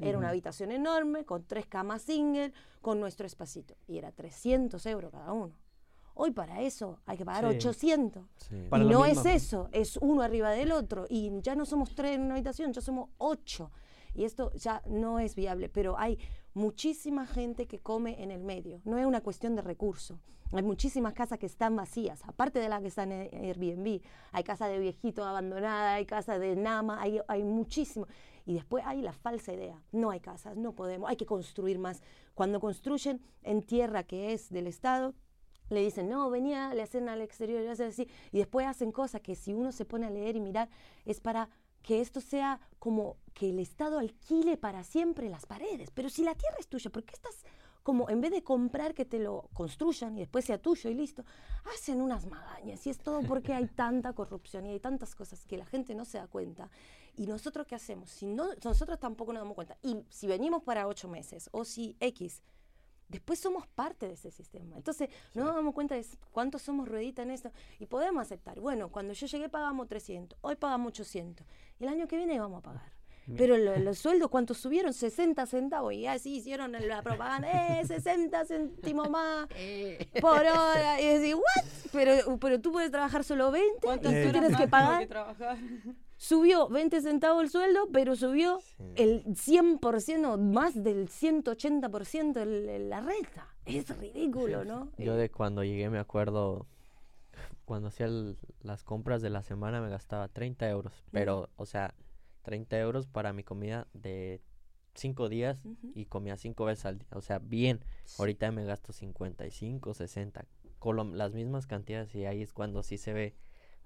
[0.00, 3.74] Era una habitación enorme, con tres camas single, con nuestro espacito.
[3.86, 5.54] Y era 300 euros cada uno.
[6.14, 7.56] Hoy para eso hay que pagar Sí.
[7.56, 8.22] 800.
[8.36, 8.66] Sí.
[8.68, 11.06] Para y no es eso, es uno arriba del otro.
[11.08, 13.70] Y ya no somos tres en una habitación, ya somos ocho.
[14.14, 16.18] Y esto ya no es viable, pero hay
[16.52, 18.80] muchísima gente que come en el medio.
[18.84, 20.18] No es una cuestión de recursos.
[20.52, 24.02] Hay muchísimas casas que están vacías, aparte de las que están en Airbnb.
[24.32, 28.08] Hay casas de viejitos abandonadas, hay casas de Nama, hay, hay muchísimo.
[28.46, 29.82] Y después hay la falsa idea.
[29.92, 32.02] No hay casas, no podemos, hay que construir más.
[32.34, 35.14] Cuando construyen en tierra que es del Estado,
[35.68, 39.20] le dicen, no, venía, le hacen al exterior, le hacen así, y después hacen cosas
[39.20, 40.68] que si uno se pone a leer y mirar,
[41.04, 41.48] es para
[41.82, 45.90] que esto sea como que el Estado alquile para siempre las paredes.
[45.92, 47.44] Pero si la tierra es tuya, ¿por qué estás
[47.82, 51.24] como en vez de comprar que te lo construyan y después sea tuyo y listo,
[51.74, 52.86] hacen unas magañas.
[52.86, 56.04] Y es todo porque hay tanta corrupción y hay tantas cosas que la gente no
[56.04, 56.70] se da cuenta.
[57.20, 58.08] ¿Y nosotros qué hacemos?
[58.08, 59.76] Si no, nosotros tampoco nos damos cuenta.
[59.82, 62.42] Y si venimos para ocho meses o si X,
[63.08, 64.74] después somos parte de ese sistema.
[64.78, 68.58] Entonces, no nos damos cuenta de cuántos somos ruedita en esto y podemos aceptar.
[68.58, 71.46] Bueno, cuando yo llegué pagamos 300, hoy pagamos 800.
[71.78, 72.92] Y el año que viene vamos a pagar.
[73.36, 74.94] Pero los sueldos, ¿cuántos subieron?
[74.94, 75.92] 60 centavos.
[75.92, 77.48] Y así hicieron la propaganda,
[77.80, 77.86] ¡eh!
[77.86, 79.46] 60 céntimos más
[80.22, 80.98] por hora.
[80.98, 81.90] Y decís, ¿what?
[81.92, 85.06] Pero, pero tú puedes trabajar solo 20 y tú tienes que pagar.
[86.20, 88.60] Subió 20 centavos el sueldo, pero subió
[88.94, 93.48] el 100%, más del 180% el, la renta.
[93.64, 94.92] Es ridículo, ¿no?
[94.98, 96.66] Yo de cuando llegué me acuerdo,
[97.64, 98.06] cuando hacía
[98.60, 101.94] las compras de la semana me gastaba 30 euros, pero, o sea,
[102.42, 104.42] 30 euros para mi comida de
[104.96, 107.08] 5 días y comía 5 veces al día.
[107.12, 107.82] O sea, bien.
[108.18, 110.44] Ahorita me gasto 55, 60,
[110.78, 113.34] con las mismas cantidades y ahí es cuando sí se ve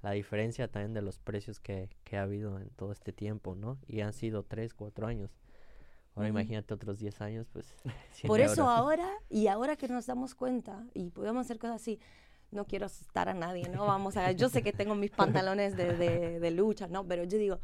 [0.05, 3.79] la diferencia también de los precios que, que ha habido en todo este tiempo, ¿no?
[3.87, 5.31] Y han sido 3, 4 años.
[6.15, 7.75] Ahora imagínate otros 10 años, pues...
[8.27, 11.99] Por eso ahora, y ahora que nos damos cuenta y podemos hacer cosas así,
[12.53, 13.87] no quiero asustar a nadie, ¿no?
[13.87, 17.05] Vamos a yo sé que tengo mis pantalones de, de, de lucha, ¿no?
[17.05, 17.59] Pero yo digo,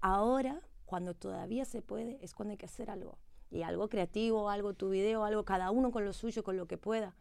[0.00, 3.18] Ahora, cuando todavía se puede, es cuando hay que hacer algo.
[3.50, 6.78] Y algo creativo, algo tu video, algo cada uno con lo suyo, con lo que
[6.78, 7.16] pueda.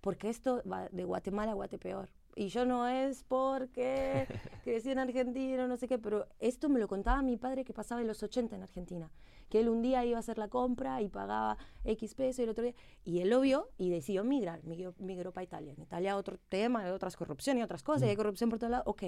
[0.00, 2.10] Porque esto va de Guatemala a Guatepeor.
[2.38, 4.26] Y yo no es porque
[4.62, 8.02] crecí en Argentina, no sé qué, pero esto me lo contaba mi padre que pasaba
[8.02, 9.10] en los 80 en Argentina.
[9.48, 12.50] Que él un día iba a hacer la compra y pagaba X pesos y el
[12.50, 12.74] otro día.
[13.04, 15.72] Y él lo vio y decidió migrar, migró, migró para Italia.
[15.72, 18.18] En Italia otro tema, hay otras corrupciones y otras cosas, y hay mm.
[18.18, 18.86] corrupción por todos lados.
[18.86, 19.04] Ok,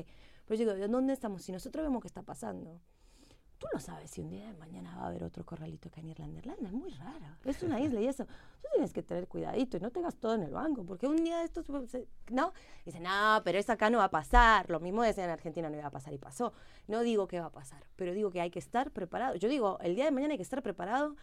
[0.47, 1.43] pero yo digo, ¿dónde estamos?
[1.43, 2.81] Si nosotros vemos qué está pasando
[3.59, 6.09] tú no sabes si un día de mañana va a haber otro corralito acá en
[6.09, 6.39] Irlanda.
[6.39, 8.25] Irlanda es muy rara, es una isla y eso.
[8.25, 11.39] Tú tienes que tener cuidadito y no tengas todo en el banco, porque un día
[11.39, 11.69] de estos,
[12.31, 12.53] ¿no?
[12.85, 14.71] Dicen, no, pero eso acá no va a pasar.
[14.71, 16.53] Lo mismo decían en Argentina no iba a pasar y pasó.
[16.87, 19.35] No digo que va a pasar, pero digo que hay que estar preparado.
[19.35, 21.17] Yo digo, el día de mañana hay que estar preparado.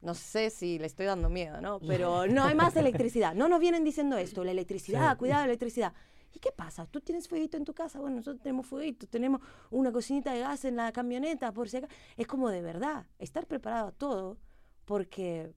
[0.00, 1.78] No sé si le estoy dando miedo, ¿no?
[1.80, 3.34] Pero no hay más electricidad.
[3.34, 5.92] No nos vienen diciendo esto, la electricidad, cuidado, la electricidad.
[6.32, 6.86] ¿Y qué pasa?
[6.86, 8.00] ¿Tú tienes fueguito en tu casa?
[8.00, 11.88] Bueno, nosotros tenemos fueguito, tenemos una cocinita de gas en la camioneta, por si acá.
[12.16, 14.38] Es como de verdad, estar preparado a todo,
[14.84, 15.54] porque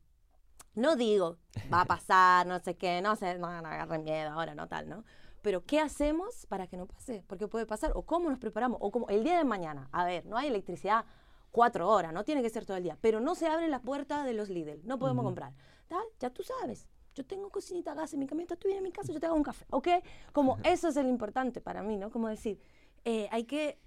[0.74, 1.38] no digo,
[1.74, 4.90] va a pasar, no sé qué, no sé, no, no agarren miedo ahora, no tal,
[4.90, 5.06] ¿no?
[5.42, 7.24] Pero ¿qué hacemos para que no pase?
[7.28, 10.26] Porque puede pasar, o cómo nos preparamos, o como el día de mañana, a ver,
[10.26, 11.06] no hay electricidad
[11.52, 14.26] cuatro horas, no tiene que ser todo el día, pero no se abre la puerta
[14.26, 15.54] de los Lidl, no podemos comprar.
[15.88, 18.92] Tal, ya tú sabes, yo tengo cocinita gas en mi camioneta, tú vienes a mi
[18.92, 19.88] casa, yo te hago un café, ¿ok?
[20.34, 22.12] Como eso es el importante para mí, ¿no?
[22.12, 22.60] Como decir,
[23.06, 23.80] eh, hay, que,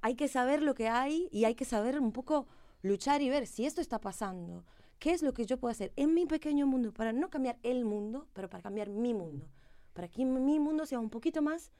[0.00, 2.46] hay que saber lo que hay y hay que saber un poco
[2.82, 4.64] luchar y ver si esto está pasando,
[5.00, 7.84] qué es lo que yo puedo hacer en mi pequeño mundo para no cambiar el
[7.84, 9.48] mundo, pero para cambiar mi mundo,
[9.92, 11.72] para que mi mundo sea un poquito más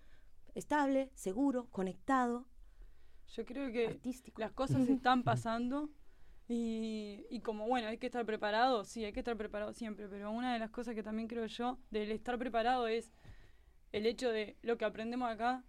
[0.57, 2.45] estable, seguro, conectado.
[3.29, 4.01] Yo creo que
[4.37, 5.91] las cosas están pasando
[6.49, 10.31] y, y, como bueno, hay que estar preparado, sí, hay que estar preparado siempre, pero
[10.31, 13.13] una de las cosas que también creo yo del estar preparado es
[13.93, 15.65] el hecho de lo que aprendemos acá,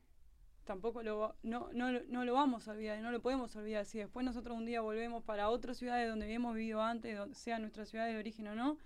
[0.63, 3.85] tampoco lo, no, no, no lo vamos a olvidar, no lo podemos olvidar.
[3.85, 7.57] Si después nosotros un día volvemos para otras ciudades donde habíamos vivido antes, donde sea
[7.57, 8.77] nuestra ciudad de origen o no,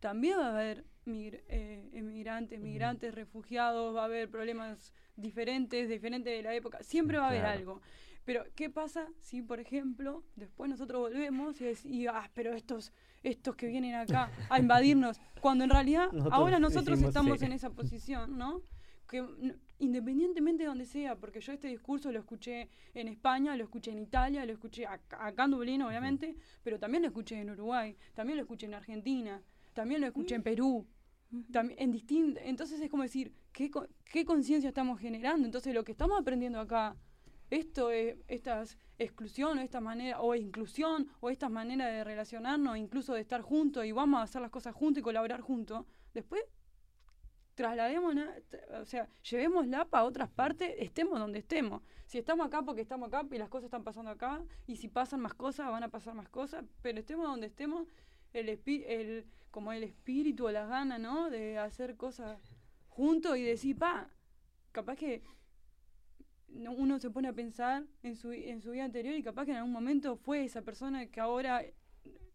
[0.00, 6.42] también va a haber eh, emigrantes, migrantes, refugiados, va a haber problemas diferentes, diferentes de
[6.42, 7.80] la época, siempre va a haber algo.
[8.24, 12.92] Pero, ¿qué pasa si, por ejemplo, después nosotros volvemos y decimos, ah, pero estos,
[13.22, 18.38] estos que vienen acá a invadirnos, cuando en realidad ahora nosotros estamos en esa posición,
[18.38, 18.62] ¿no?
[19.08, 19.24] Que
[19.78, 23.98] independientemente de donde sea, porque yo este discurso lo escuché en España, lo escuché en
[23.98, 28.42] Italia, lo escuché acá, en Dublín, obviamente, pero también lo escuché en Uruguay, también lo
[28.42, 29.42] escuché en Argentina,
[29.74, 30.86] también lo escuché en Perú,
[31.50, 33.70] también en distinto, entonces es como decir, ¿qué,
[34.04, 35.44] qué conciencia estamos generando?
[35.44, 36.96] Entonces lo que estamos aprendiendo acá
[37.52, 38.64] esto es, esta
[38.98, 43.84] exclusión o esta manera, o inclusión, o esta manera de relacionarnos, incluso de estar juntos
[43.84, 45.84] y vamos a hacer las cosas juntos y colaborar juntos,
[46.14, 46.42] después
[47.54, 48.14] traslademos,
[48.80, 51.82] o sea, llevémosla para otras partes, estemos donde estemos.
[52.06, 55.20] Si estamos acá porque estamos acá y las cosas están pasando acá, y si pasan
[55.20, 57.86] más cosas, van a pasar más cosas, pero estemos donde estemos,
[58.32, 61.28] el, el como el espíritu o las ganas, ¿no?
[61.28, 62.40] De hacer cosas
[62.88, 64.08] juntos y decir, pa,
[64.72, 65.22] capaz que
[66.54, 69.58] uno se pone a pensar en su, en su vida anterior y capaz que en
[69.58, 71.62] algún momento fue esa persona que ahora,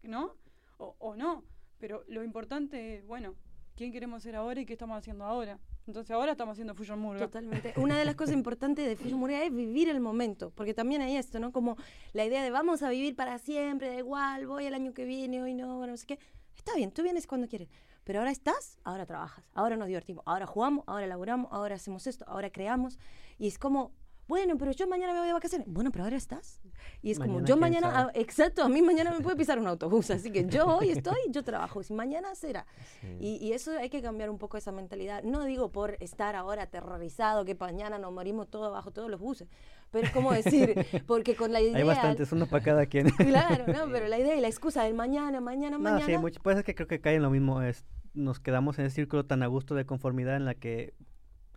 [0.02, 0.34] ¿no?
[0.78, 1.44] O, no.
[1.78, 3.34] Pero lo importante es, bueno,
[3.76, 5.58] quién queremos ser ahora y qué estamos haciendo ahora.
[5.86, 7.20] Entonces ahora estamos haciendo Fusion Murga.
[7.26, 7.72] Totalmente.
[7.76, 11.16] Una de las cosas importantes de Fusion Murga es vivir el momento, porque también hay
[11.16, 11.52] esto, ¿no?
[11.52, 11.76] Como
[12.12, 15.42] la idea de vamos a vivir para siempre, da igual, voy el año que viene,
[15.42, 16.18] hoy no, no sé qué.
[16.56, 17.68] Está bien, tú vienes cuando quieres.
[18.08, 22.24] Pero ahora estás, ahora trabajas, ahora nos divertimos, ahora jugamos, ahora elaboramos, ahora hacemos esto,
[22.26, 22.98] ahora creamos.
[23.38, 23.92] Y es como,
[24.28, 25.66] bueno, pero yo mañana me voy de vacaciones.
[25.68, 26.60] Bueno, pero ahora estás.
[27.00, 29.58] Y es como, Mañana, yo quién mañana, ah, exacto, a mí mañana me puede pisar
[29.58, 30.10] un autobús.
[30.10, 31.82] Así que yo hoy estoy, yo trabajo.
[31.82, 32.66] Si mañana será.
[33.00, 33.16] Sí.
[33.20, 35.22] Y, y eso hay que cambiar un poco esa mentalidad.
[35.22, 39.48] No digo por estar ahora aterrorizado que mañana nos morimos todos bajo todos los buses.
[39.90, 40.74] Pero es como decir,
[41.06, 41.76] porque con la idea...
[41.76, 43.08] Hay bastantes, uno para cada quien.
[43.16, 46.04] Claro, no, pero la idea y la excusa del mañana, mañana, No, mañana.
[46.04, 47.62] sí, mucho, pues es que creo que cae en lo mismo.
[47.62, 50.94] Es, nos quedamos en ese círculo tan a gusto de conformidad en la que,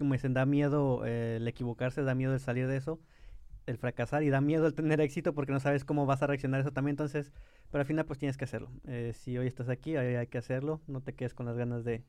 [0.02, 2.99] como dicen, da miedo eh, el equivocarse, da miedo el salir de eso,
[3.68, 6.60] el fracasar y da miedo el tener éxito porque no sabes cómo vas a reaccionar
[6.62, 6.93] eso también.
[6.93, 7.32] Entonces,
[7.70, 8.72] pero al final pues tienes que hacerlo.
[8.88, 10.82] Eh, si hoy estás aquí, hoy hay que hacerlo.
[10.88, 12.04] No te quedes con las ganas de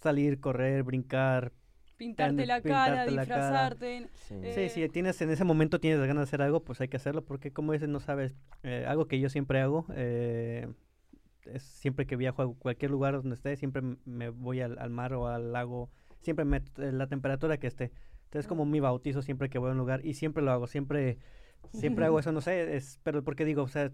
[0.00, 1.52] salir, correr, brincar.
[1.96, 3.36] Pintarte Ten- la cara, pintarte la cara.
[3.40, 4.08] disfrazarte.
[4.28, 4.34] Sí.
[4.42, 6.88] Eh, Sí, si tienes en ese momento tienes las ganas de hacer algo, pues hay
[6.88, 8.34] que hacerlo porque como dices, no sabes.
[8.62, 10.68] eh, algo que yo siempre hago, eh,
[11.46, 15.12] es siempre que viajo a cualquier lugar donde esté, siempre me voy al, al mar
[15.14, 15.90] o al lago,
[16.24, 17.92] siempre meto eh, la temperatura que esté.
[18.24, 21.18] Entonces como mi bautizo siempre que voy a un lugar y siempre lo hago, siempre,
[21.72, 23.92] siempre hago eso, no sé, es, pero porque digo, o sea,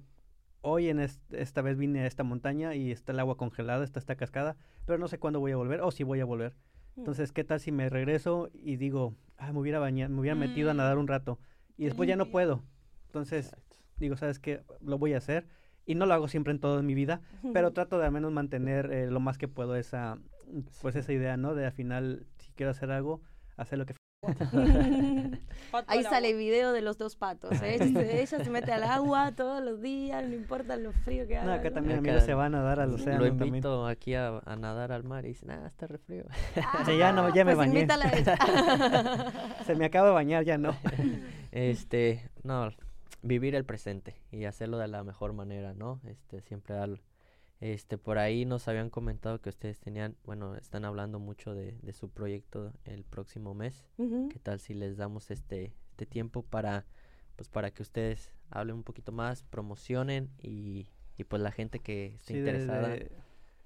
[0.63, 3.99] hoy en es- esta vez vine a esta montaña y está el agua congelada, está
[3.99, 4.57] esta cascada,
[4.87, 6.55] pero no sé cuándo voy a volver o si voy a volver.
[6.97, 7.01] Mm.
[7.01, 10.71] Entonces, ¿qué tal si me regreso y digo, ah, me hubiera bañado, me hubiera metido
[10.71, 10.77] a Mm.
[10.79, 11.39] nadar un rato
[11.77, 12.63] y después ya no puedo?
[13.07, 13.55] Entonces,
[13.99, 14.63] digo, ¿sabes qué?
[14.81, 15.47] Lo voy a hacer
[15.87, 17.21] y no lo hago siempre en toda mi vida,
[17.53, 20.19] pero trato de al menos mantener eh, lo más que puedo esa,
[20.83, 21.55] pues esa idea, ¿no?
[21.55, 23.21] De al final, si quiero hacer algo,
[23.57, 23.95] hacer lo que...
[25.87, 27.53] Ahí al sale el video de los dos patos.
[27.63, 27.77] ¿eh?
[28.21, 31.47] Ella, se- mete al agua todos los días, no importa lo frío que haga.
[31.47, 31.75] No, acá ¿no?
[31.77, 33.49] también Acá amigos se van a dar al océano Lo también.
[33.49, 36.25] invito aquí a, a nadar al mar y dicen, ah, está re frío.
[36.85, 37.87] Sí, ya no, ya me Pues bañé.
[39.65, 40.75] Se me acaba de bañar, ya no.
[41.53, 42.71] Este, no,
[43.23, 46.01] vivir el presente y hacerlo de la mejor manera, ¿no?
[46.05, 46.99] Este, siempre darlo.
[47.61, 51.93] Este, por ahí nos habían comentado que ustedes tenían, bueno, están hablando mucho de, de
[51.93, 53.87] su proyecto el próximo mes.
[53.97, 56.87] ¿Qué tal si les damos este, este tiempo para,
[57.37, 60.87] pues, para que ustedes hablen un poquito más, promocionen y,
[61.19, 62.89] y pues la gente que esté Sí, interesada.
[62.89, 63.11] de-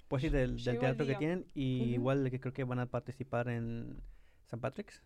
[0.09, 1.91] pues sí, del, teatro que tienen y Ujú.
[1.95, 4.01] igual que creo que van a participar en
[4.47, 5.03] San Patrick's.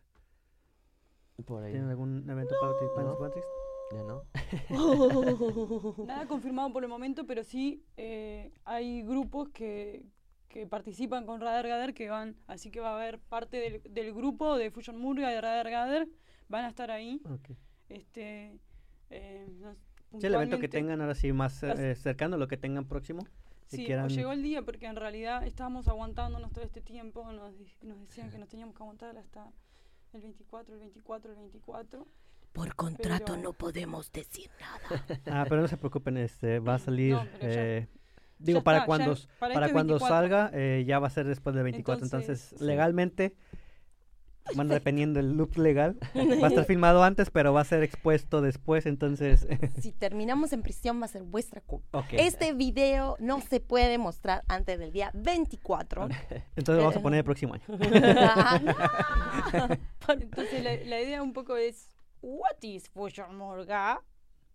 [1.46, 3.11] Por ahí, ¿Tienen algún evento para participar en.
[3.11, 3.46] San Patrick's?
[3.91, 4.22] ¿Ya no?
[6.07, 10.05] Nada confirmado por el momento, pero sí eh, hay grupos que,
[10.49, 14.12] que participan con Radar Gather que van, así que va a haber parte del, del
[14.14, 16.09] grupo de Fusion Murga de Radar Gather,
[16.49, 17.20] van a estar ahí.
[17.89, 18.59] Este,
[19.11, 19.74] eh, no-
[20.18, 23.26] Sí, el evento que tengan ahora sí más eh, cercano, lo que tengan próximo.
[23.66, 24.09] Si Sí, quieran...
[24.09, 27.53] llegó el día porque en realidad estábamos aguantándonos todo este tiempo, nos
[28.09, 29.53] decían que nos teníamos que aguantar hasta
[30.14, 32.07] el 24, el 24, el 24.
[32.59, 35.04] Por contrato Pero- no podemos decir nada.
[35.30, 37.14] Ah, pero no se preocupen, este, va a salir...
[37.14, 37.86] No, pero ya- eh,
[38.38, 40.16] digo, Ya para está, cuando, para para este cuando 24.
[40.16, 42.04] salga, eh, ya va a ser después del 24.
[42.04, 42.64] Entonces, Entonces, sí.
[42.64, 43.34] legalmente,
[44.54, 45.98] bueno, dependiendo del loop legal,
[46.42, 48.86] va a estar filmado antes, pero va a ser expuesto después.
[48.86, 49.46] Entonces,
[49.80, 52.04] Si terminamos en prisión va a ser vuestra culpa.
[52.11, 56.09] Este video no se puede mostrar antes del día 24.
[56.56, 57.64] Entonces vamos a poner el próximo año.
[58.20, 58.61] Ah.
[60.09, 61.88] Entonces la, la idea un poco es,
[62.22, 64.02] what is Fusion Murga?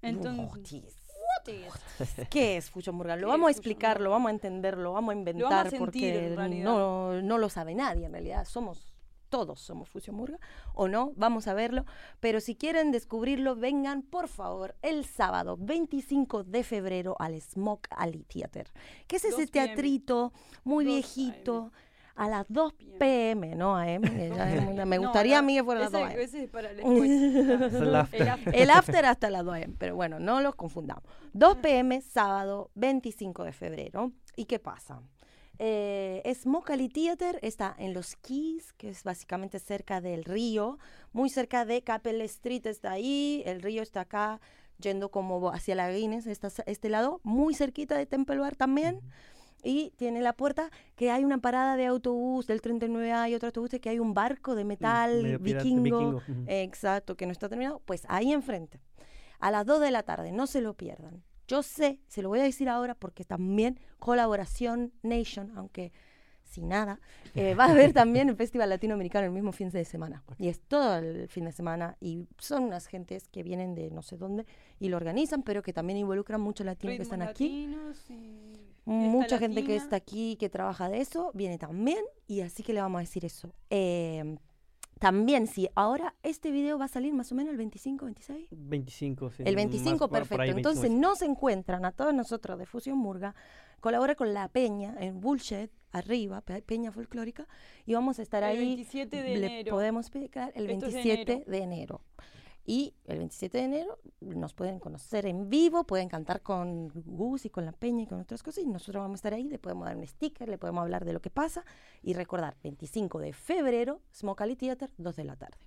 [0.01, 2.28] Entonces, what is?
[2.30, 3.16] ¿Qué es Fusion Murga?
[3.16, 5.70] Lo ¿Qué vamos a explicar, lo vamos a entender, lo vamos a inventar vamos a
[5.70, 8.45] sentir, porque no, no lo sabe nadie en realidad.
[8.45, 8.93] Somos
[9.34, 10.38] todos somos Fusion Murga
[10.76, 11.86] o no, vamos a verlo.
[12.20, 18.26] Pero si quieren descubrirlo, vengan por favor el sábado 25 de febrero al Smoke Alley
[18.26, 18.72] Theater,
[19.07, 19.68] que es ese 2 p.m..
[19.70, 20.34] teatrito
[20.64, 21.72] muy 2 viejito.
[22.16, 23.55] A las 2 p.m..
[23.55, 23.76] ¿no?
[23.76, 25.91] AM, que ya es muy- me No, gustaría la- a mí que fuera a las
[25.91, 26.20] 2 ese, AM.
[26.22, 26.80] ese es para el
[27.95, 28.20] after.
[28.22, 28.55] El after.
[28.55, 31.03] El after hasta las 2 am, pero bueno, no los confundamos.
[31.34, 34.11] 2 pm, sábado 25 de febrero.
[34.36, 35.01] ¿Y qué pasa?
[35.59, 40.80] Eh, Smoke Alley Theater está en Los Keys, que es básicamente cerca del río,
[41.14, 44.41] muy cerca de Capel Street está ahí, el río está acá,
[44.80, 48.99] yendo como hacia la Guinness, está este lado, muy cerquita de Temple Bar también.
[49.64, 53.72] Y tiene la puerta que hay una parada de autobús del 39A y otro autobús
[53.82, 56.22] que hay un barco de metal pirata, vikingo.
[56.47, 57.82] Exacto, que no está terminado.
[57.86, 58.82] Pues ahí enfrente,
[59.39, 61.24] a las 2 de la tarde, no se lo pierdan.
[61.47, 65.91] Yo sé, se lo voy a decir ahora porque también colaboración Nation, aunque
[66.53, 66.99] sin nada,
[67.36, 70.24] eh, va a haber también el Festival Latinoamericano el mismo fin de semana.
[70.38, 74.01] Y es todo el fin de semana y son unas gentes que vienen de no
[74.01, 74.45] sé dónde
[74.80, 77.68] y lo organizan, pero que también involucran muchos latinos que están aquí.
[77.68, 82.42] latinos y fiesta Mucha gente que está aquí, que trabaja de eso, viene también y
[82.42, 83.54] así que le vamos a decir eso.
[83.70, 84.38] Eh,
[85.00, 88.48] también, sí, ahora este video va a salir más o menos el 25, 26.
[88.52, 89.44] 25, sí.
[89.46, 90.42] El más 25, por- por perfecto.
[90.44, 91.02] ahí, Entonces 25.
[91.10, 93.36] nos encuentran a todos nosotros de Fusión Murga
[93.82, 97.48] colabora con La Peña en Bullshit, arriba, Pe- Peña Folclórica,
[97.86, 98.58] y vamos a estar El ahí.
[98.60, 99.72] 27 de le enero.
[99.76, 101.52] podemos explicar el Esto es de 27 enero.
[101.52, 102.02] de enero.
[102.66, 107.49] Y el 27 de enero nos pueden conocer en vivo, pueden cantar con Gus y
[107.49, 109.86] con La Peña y con otras cosas, y nosotros vamos a estar ahí, le podemos
[109.86, 111.66] dar un sticker, le podemos hablar de lo que pasa,
[112.01, 115.57] y recordar, 25 de febrero, Smoke Alley Theater, 2 de la tarde.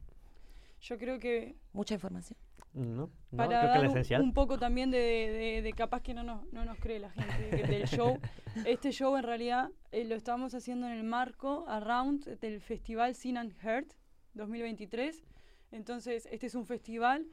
[0.80, 2.38] Yo creo que Mucha información.
[2.72, 4.20] No, no, para creo que dar lo un- esencial.
[4.22, 7.50] un poco también de, de- de capaz que no nos, no nos cree la gente
[7.50, 8.18] que- del show.
[8.66, 13.36] Este show en realidad eh, lo estamos haciendo en el marco around del festival Sin
[13.38, 13.92] and Heart
[14.34, 15.24] 2023.
[15.72, 17.26] Entonces, este es un festival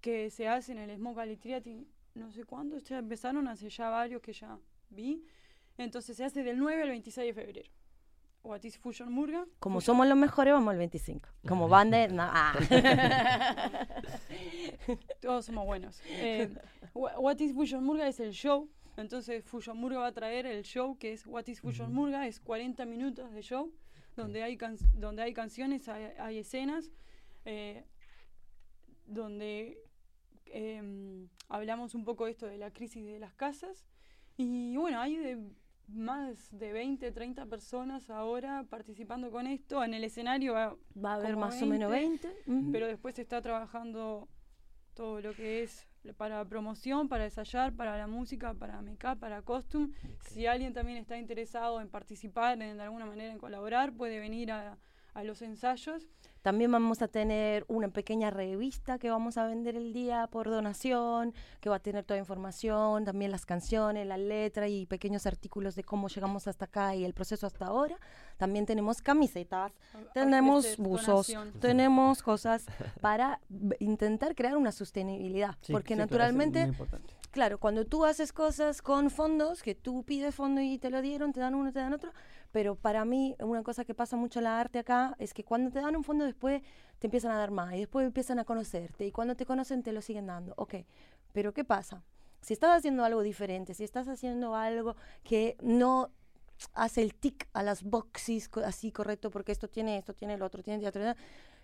[0.00, 3.88] que se hace en el Smoke Alley Theatre, no sé cuándo, ya empezaron hace ya
[3.90, 4.58] varios que ya
[4.90, 5.24] vi.
[5.78, 7.70] Entonces se hace del 9 al 26 de febrero.
[8.42, 9.44] What is Fusion Murga?
[9.58, 11.28] Como somos los mejores, vamos al 25.
[11.46, 12.54] Como banda, no, ah.
[15.20, 16.00] Todos somos buenos.
[16.08, 16.48] Eh,
[16.94, 18.68] Wha- What is Fusion Murga es el show.
[18.96, 22.26] Entonces Fusion Murga va a traer el show que es What is Fusion Murga.
[22.26, 23.72] Es 40 minutos de show
[24.16, 26.90] donde hay, can- donde hay canciones, hay, hay escenas,
[27.44, 27.84] eh,
[29.06, 29.78] donde
[30.46, 33.86] em, hablamos un poco de esto de la crisis de las casas.
[34.36, 35.38] Y bueno, hay de
[35.88, 39.82] más de 20, 30 personas ahora participando con esto.
[39.82, 42.28] En el escenario va- Va a haber más o menos 20.
[42.46, 42.72] ujú.
[42.72, 44.28] pero después se está trabajando
[44.94, 45.86] todo lo que es
[46.16, 49.90] para promoción, para ensayar, para la música, para make-up, para costume.
[50.30, 54.50] Si alguien también está interesado en participar, en de alguna manera en colaborar, puede venir
[54.52, 54.78] a,
[55.14, 56.06] a los ensayos.
[56.42, 61.34] También vamos a tener una pequeña revista que vamos a vender el día por donación,
[61.60, 65.84] que va a tener toda información, también las canciones, la letra y pequeños artículos de
[65.84, 67.98] cómo llegamos hasta acá y el proceso hasta ahora.
[68.40, 71.52] También tenemos camisetas, a- a tenemos ofrecer buzos, donación.
[71.60, 72.64] tenemos cosas
[73.02, 73.38] para
[73.80, 76.72] intentar crear una sostenibilidad, Sí, porque sí, naturalmente.
[77.32, 81.34] Claro, cuando tú haces cosas con fondos, que tú pides fondo y te lo dieron,
[81.34, 82.12] te dan uno, te dan otro,
[82.50, 85.70] pero para mí una cosa que pasa mucho en la arte acá es que cuando
[85.70, 86.62] te dan un fondo después
[86.98, 89.92] te empiezan a dar más y después empiezan a conocerte y cuando te conocen te
[89.92, 90.54] lo siguen dando.
[90.56, 90.76] Ok,
[91.34, 92.02] pero ¿qué pasa?
[92.40, 96.10] Si estás haciendo algo diferente, si estás haciendo algo que no
[96.74, 100.62] hace el tic a las boxes así correcto porque esto tiene esto, tiene el otro,
[100.62, 101.14] tiene teatro,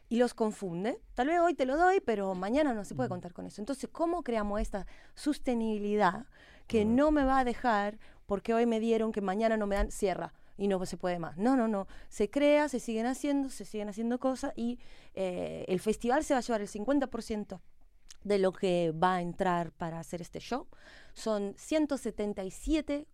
[0.08, 1.00] y los confunde.
[1.14, 3.60] Tal vez hoy te lo doy, pero mañana no se puede contar con eso.
[3.60, 6.26] Entonces, ¿cómo creamos esta sostenibilidad
[6.66, 9.90] que no me va a dejar porque hoy me dieron que mañana no me dan
[9.90, 10.32] cierra?
[10.58, 11.36] Y no se puede más.
[11.36, 11.86] No, no, no.
[12.08, 14.78] Se crea, se siguen haciendo, se siguen haciendo cosas y
[15.14, 17.60] eh, el festival se va a llevar el 50%
[18.24, 20.66] de lo que va a entrar para hacer este show.
[21.12, 23.06] Son 177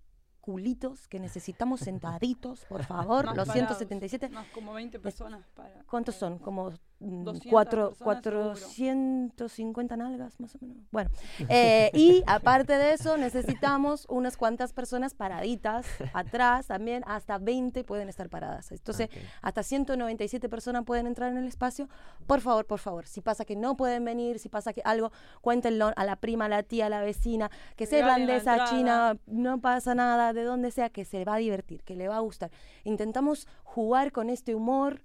[0.43, 3.24] culitos que necesitamos sentaditos, por favor.
[3.24, 4.28] Los parados, 177.
[4.28, 5.82] Más como 20 personas para...
[5.84, 6.38] ¿Cuántos para- son?
[6.38, 6.70] Como
[7.03, 8.55] mm, 200 cuatro, personas seguro.
[8.55, 10.76] 450 nalgas, más o menos.
[10.90, 11.11] Bueno,
[11.48, 18.09] eh, y aparte de eso, necesitamos unas cuantas personas paraditas atrás también, hasta 20 pueden
[18.09, 18.72] estar paradas.
[18.72, 19.22] Entonces, Ok.
[19.42, 21.88] hasta 197 personas pueden entrar en el espacio.
[22.26, 25.92] Por favor, por favor, si pasa que no pueden venir, si pasa que algo, cuéntenlo
[25.96, 29.94] a la prima, a la tía, a la vecina, que sea irlandesa, china, no pasa
[29.94, 32.50] nada, de donde sea, que se va a divertir, que le va a gustar.
[32.84, 35.03] Intentamos jugar con este humor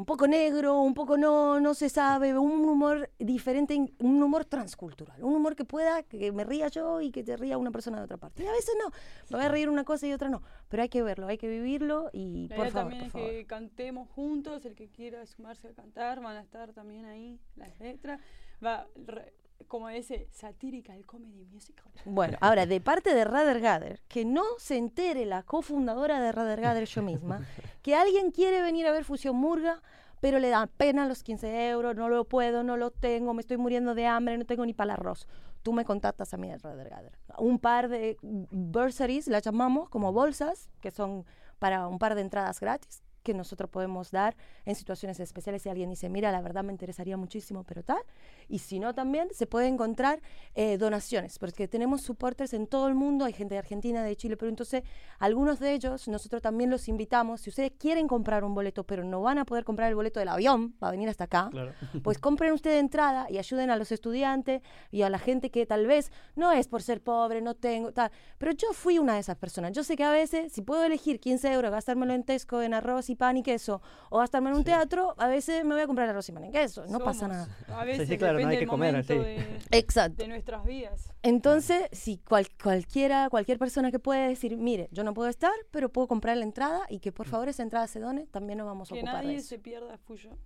[0.00, 5.22] un poco negro, un poco no, no se sabe, un humor diferente, un humor transcultural,
[5.22, 8.04] un humor que pueda que me ría yo y que te ría una persona de
[8.04, 8.42] otra parte.
[8.42, 8.90] Y a veces no,
[9.28, 11.48] me voy a reír una cosa y otra no, pero hay que verlo, hay que
[11.48, 13.30] vivirlo y La por idea favor, también por es favor.
[13.30, 17.78] que cantemos juntos, el que quiera sumarse a cantar, van a estar también ahí las
[17.78, 18.20] letras.
[18.64, 19.34] Va, re-
[19.68, 21.86] como ese satirical comedy musical.
[22.04, 26.60] Bueno, ahora, de parte de Rather Gather, que no se entere la cofundadora de Rather
[26.60, 27.40] Gather yo misma,
[27.82, 29.82] que alguien quiere venir a ver Fusión Murga,
[30.20, 33.56] pero le da pena los 15 euros, no lo puedo, no lo tengo, me estoy
[33.56, 35.26] muriendo de hambre, no tengo ni para el arroz.
[35.62, 37.18] Tú me contactas a mí de Rather Gather.
[37.38, 41.24] Un par de bursaries, las llamamos como bolsas, que son
[41.58, 45.88] para un par de entradas gratis que nosotros podemos dar en situaciones especiales si alguien
[45.88, 48.02] dice, mira, la verdad me interesaría muchísimo, pero tal.
[48.48, 50.20] Y si no, también se puede encontrar
[50.54, 54.36] eh, donaciones, porque tenemos supporters en todo el mundo, hay gente de Argentina, de Chile,
[54.36, 54.82] pero entonces
[55.18, 59.22] algunos de ellos nosotros también los invitamos, si ustedes quieren comprar un boleto, pero no
[59.22, 61.72] van a poder comprar el boleto del avión para venir hasta acá, Claro.
[62.02, 65.86] pues compren ustedes entrada y ayuden a los estudiantes y a la gente que tal
[65.86, 68.10] vez no es por ser pobre, no tengo, tal.
[68.38, 69.72] Pero yo fui una de esas personas.
[69.72, 73.10] Yo sé que a veces, si puedo elegir 15 euros, gastármelo en Tesco, en arroz
[73.10, 76.08] y pan y queso, o gastarme en un teatro, a veces me voy a comprar
[76.08, 76.84] arroz y pan y queso.
[76.86, 77.80] No pasa Somos, nada.
[77.80, 79.18] A veces sí, claro, no depende hay que comer, momento sí.
[79.20, 80.22] de, Exacto.
[80.22, 81.12] de nuestras vidas.
[81.22, 85.90] Entonces, si cual- cualquiera, cualquier persona que pueda decir, mire, yo no puedo estar, pero
[85.90, 88.90] puedo comprar la entrada y que por favor esa entrada se done, también nos vamos
[88.90, 89.48] a Que ocupar de nadie eso.
[89.48, 89.98] se pierda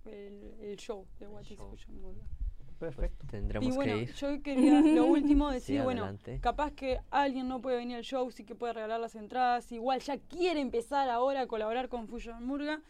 [0.05, 1.57] el, el show de What is
[2.79, 3.25] Perfecto.
[3.27, 4.13] Tendremos Y bueno, que ir.
[4.13, 6.39] yo quería lo último Sí, decir, bueno, adelante.
[6.41, 9.99] capaz que alguien no puede venir al show, sí que puede regalar las entradas, igual
[10.01, 12.81] ya quiere empezar ahora a colaborar con Fusion Murga.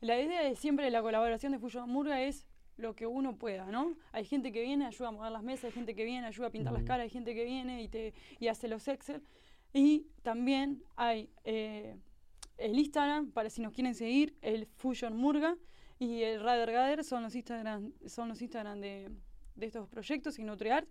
[0.00, 3.66] La idea de siempre de la colaboración de Fusion Murga es lo que uno pueda,
[3.66, 3.96] ¿no?
[4.12, 6.50] Hay gente que viene, ayuda a mover las mesas, hay gente que viene, ayuda a
[6.50, 9.22] pintar las caras, hay gente que viene y, te, y hace los Excel.
[9.72, 11.96] Y también hay eh,
[12.58, 15.56] el Instagram, para si nos quieren seguir, el Fusion Murga
[15.98, 19.10] y el Radar Gader son los Instagram, son los Instagram de,
[19.56, 20.88] de estos proyectos y NutriArt.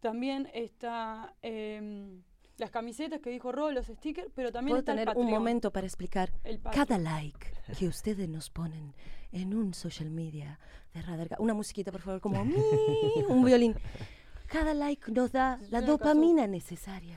[0.00, 2.22] También está em,
[2.56, 5.30] las camisetas que dijo Ro, los stickers, pero también Puedo está el tener un Patreon,
[5.30, 6.32] momento para explicar.
[6.44, 6.60] el.
[6.60, 8.94] Cada like que ustedes nos ponen
[9.32, 10.58] en un social media
[10.94, 13.74] de Radar una musiquita por favor, como un violín.
[14.48, 17.14] Cada like nos da la dopamina necesaria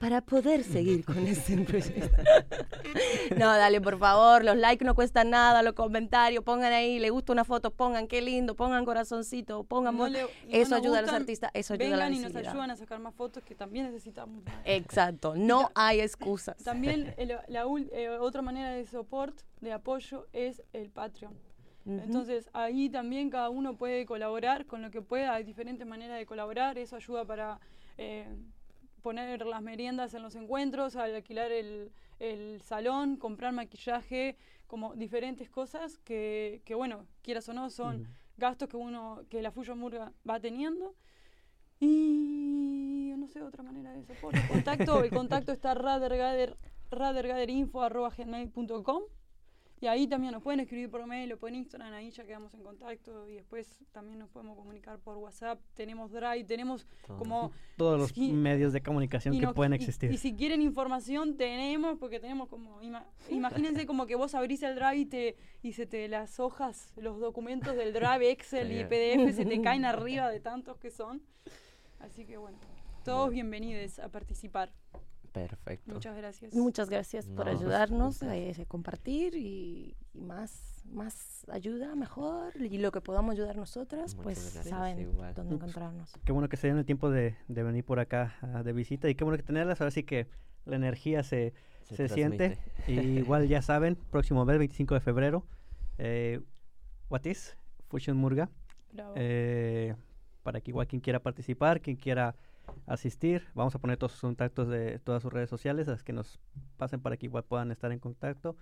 [0.00, 2.10] para poder seguir con este proyecto.
[3.38, 7.32] No, dale, por favor, los likes no cuestan nada, los comentarios, pongan ahí, le gusta
[7.32, 9.96] una foto, pongan qué lindo, pongan corazoncito, pongan...
[9.96, 12.18] No le- no eso ayuda a los gustan, artistas, eso ayuda a la Vengan y
[12.34, 14.42] nos ayudan a sacar más fotos que también necesitamos.
[14.66, 16.56] Exacto, no hay excusas.
[16.62, 21.32] También el- la ul- eh, otra manera de soporte, de apoyo, es el Patreon.
[21.86, 26.26] Entonces ahí también cada uno puede colaborar con lo que pueda, hay diferentes maneras de
[26.26, 27.60] colaborar, eso ayuda para
[27.96, 28.28] eh,
[29.02, 35.48] poner las meriendas en los encuentros, al alquilar el, el salón, comprar maquillaje, como diferentes
[35.48, 38.06] cosas que, que, bueno, quieras o no, son
[38.36, 40.94] gastos que uno, que la Fusion Murga va teniendo.
[41.80, 44.40] Y no sé, otra manera de soporte.
[44.48, 46.56] Contacto, el contacto está radergader,
[46.90, 49.02] radergaderinfo.gmail.com
[49.80, 52.62] y ahí también nos pueden escribir por mail o por Instagram, ahí ya quedamos en
[52.62, 57.18] contacto y después también nos podemos comunicar por WhatsApp, tenemos Drive, tenemos Todo.
[57.18, 57.52] como...
[57.76, 60.10] Todos los medios de comunicación que nos- pueden existir.
[60.12, 62.80] Y, si quieren información tenemos, porque tenemos como...
[62.82, 66.92] ima- imagínense como que vos abrís el Drive y, te, y se te las hojas,
[66.96, 68.84] los documentos del Drive, Excel y.
[68.84, 71.22] PDF se te caen arriba de tantos que son.
[72.00, 72.58] Así que bueno,
[73.04, 73.32] todos Bueno.
[73.32, 74.72] bienvenidos a participar.
[75.46, 75.92] Perfecto.
[75.94, 76.54] Muchas gracias.
[76.54, 82.54] Muchas gracias por No, ayudarnos a eh, compartir y, y más, más ayuda, mejor.
[82.60, 85.34] Y lo que podamos ayudar nosotras, Muchas pues gracias, saben igual.
[85.34, 86.12] dónde encontrarnos.
[86.24, 89.08] Qué bueno que se dieron el tiempo de, de venir por acá ah, de visita
[89.08, 89.80] y qué bueno que tenerlas.
[89.80, 90.26] Ahora sí que
[90.64, 92.56] la energía se, se, siente.
[92.86, 92.92] transmite.
[92.92, 95.44] Y igual ya saben, próximo mes, 25 de febrero,
[95.98, 96.40] eh,
[97.10, 97.56] What is
[97.88, 98.50] Fusion Murga.
[98.92, 99.12] Bravo.
[99.16, 99.94] eh,
[100.42, 102.34] para que igual quien quiera participar, quien quiera
[102.86, 106.38] asistir, vamos a poner todos sus contactos de todas sus redes sociales, las que nos
[106.76, 108.56] pasen para que igual puedan estar en contacto.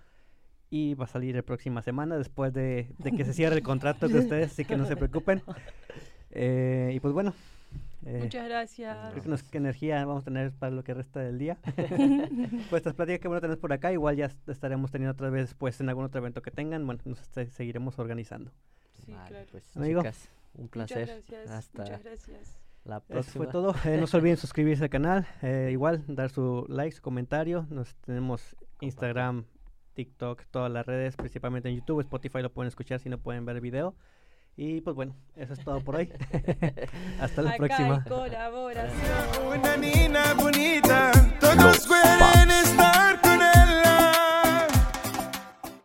[0.69, 4.09] Y va a salir la próxima semana después de, de que se cierre el contrato
[4.09, 5.41] de ustedes, así que no se preocupen.
[6.31, 7.33] Eh, y pues bueno,
[8.05, 9.11] eh, Muchas gracias.
[9.11, 11.57] creo que nos, qué energía vamos a tener para lo que resta del día.
[12.69, 15.43] pues estas pláticas que bueno tenés por acá, igual ya est- estaremos teniendo otra vez
[15.43, 18.51] después en algún otro evento que tengan, bueno, nos se- seguiremos organizando.
[19.05, 19.47] Sí, Vale, claro.
[19.51, 20.01] pues Amigo.
[20.01, 20.99] chicas, un placer.
[20.99, 21.49] Muchas gracias.
[21.49, 22.66] Hasta Muchas gracias.
[22.87, 23.43] La Eso próxima.
[23.45, 23.75] fue todo.
[23.85, 25.27] Eh, no se olviden suscribirse al canal.
[25.41, 27.65] eh, igual, dar su like, su comentario.
[27.69, 29.45] Nos tenemos Instagram,
[29.93, 32.01] TikTok, todas las redes, principalmente en YouTube.
[32.01, 33.95] Spotify lo pueden escuchar si no pueden ver el video.
[34.55, 36.09] Y pues bueno, eso es todo por hoy.
[37.21, 38.03] Hasta la Acá próxima.
[38.03, 39.47] hay colaboración.
[39.59, 41.85] Una nina bonita, todos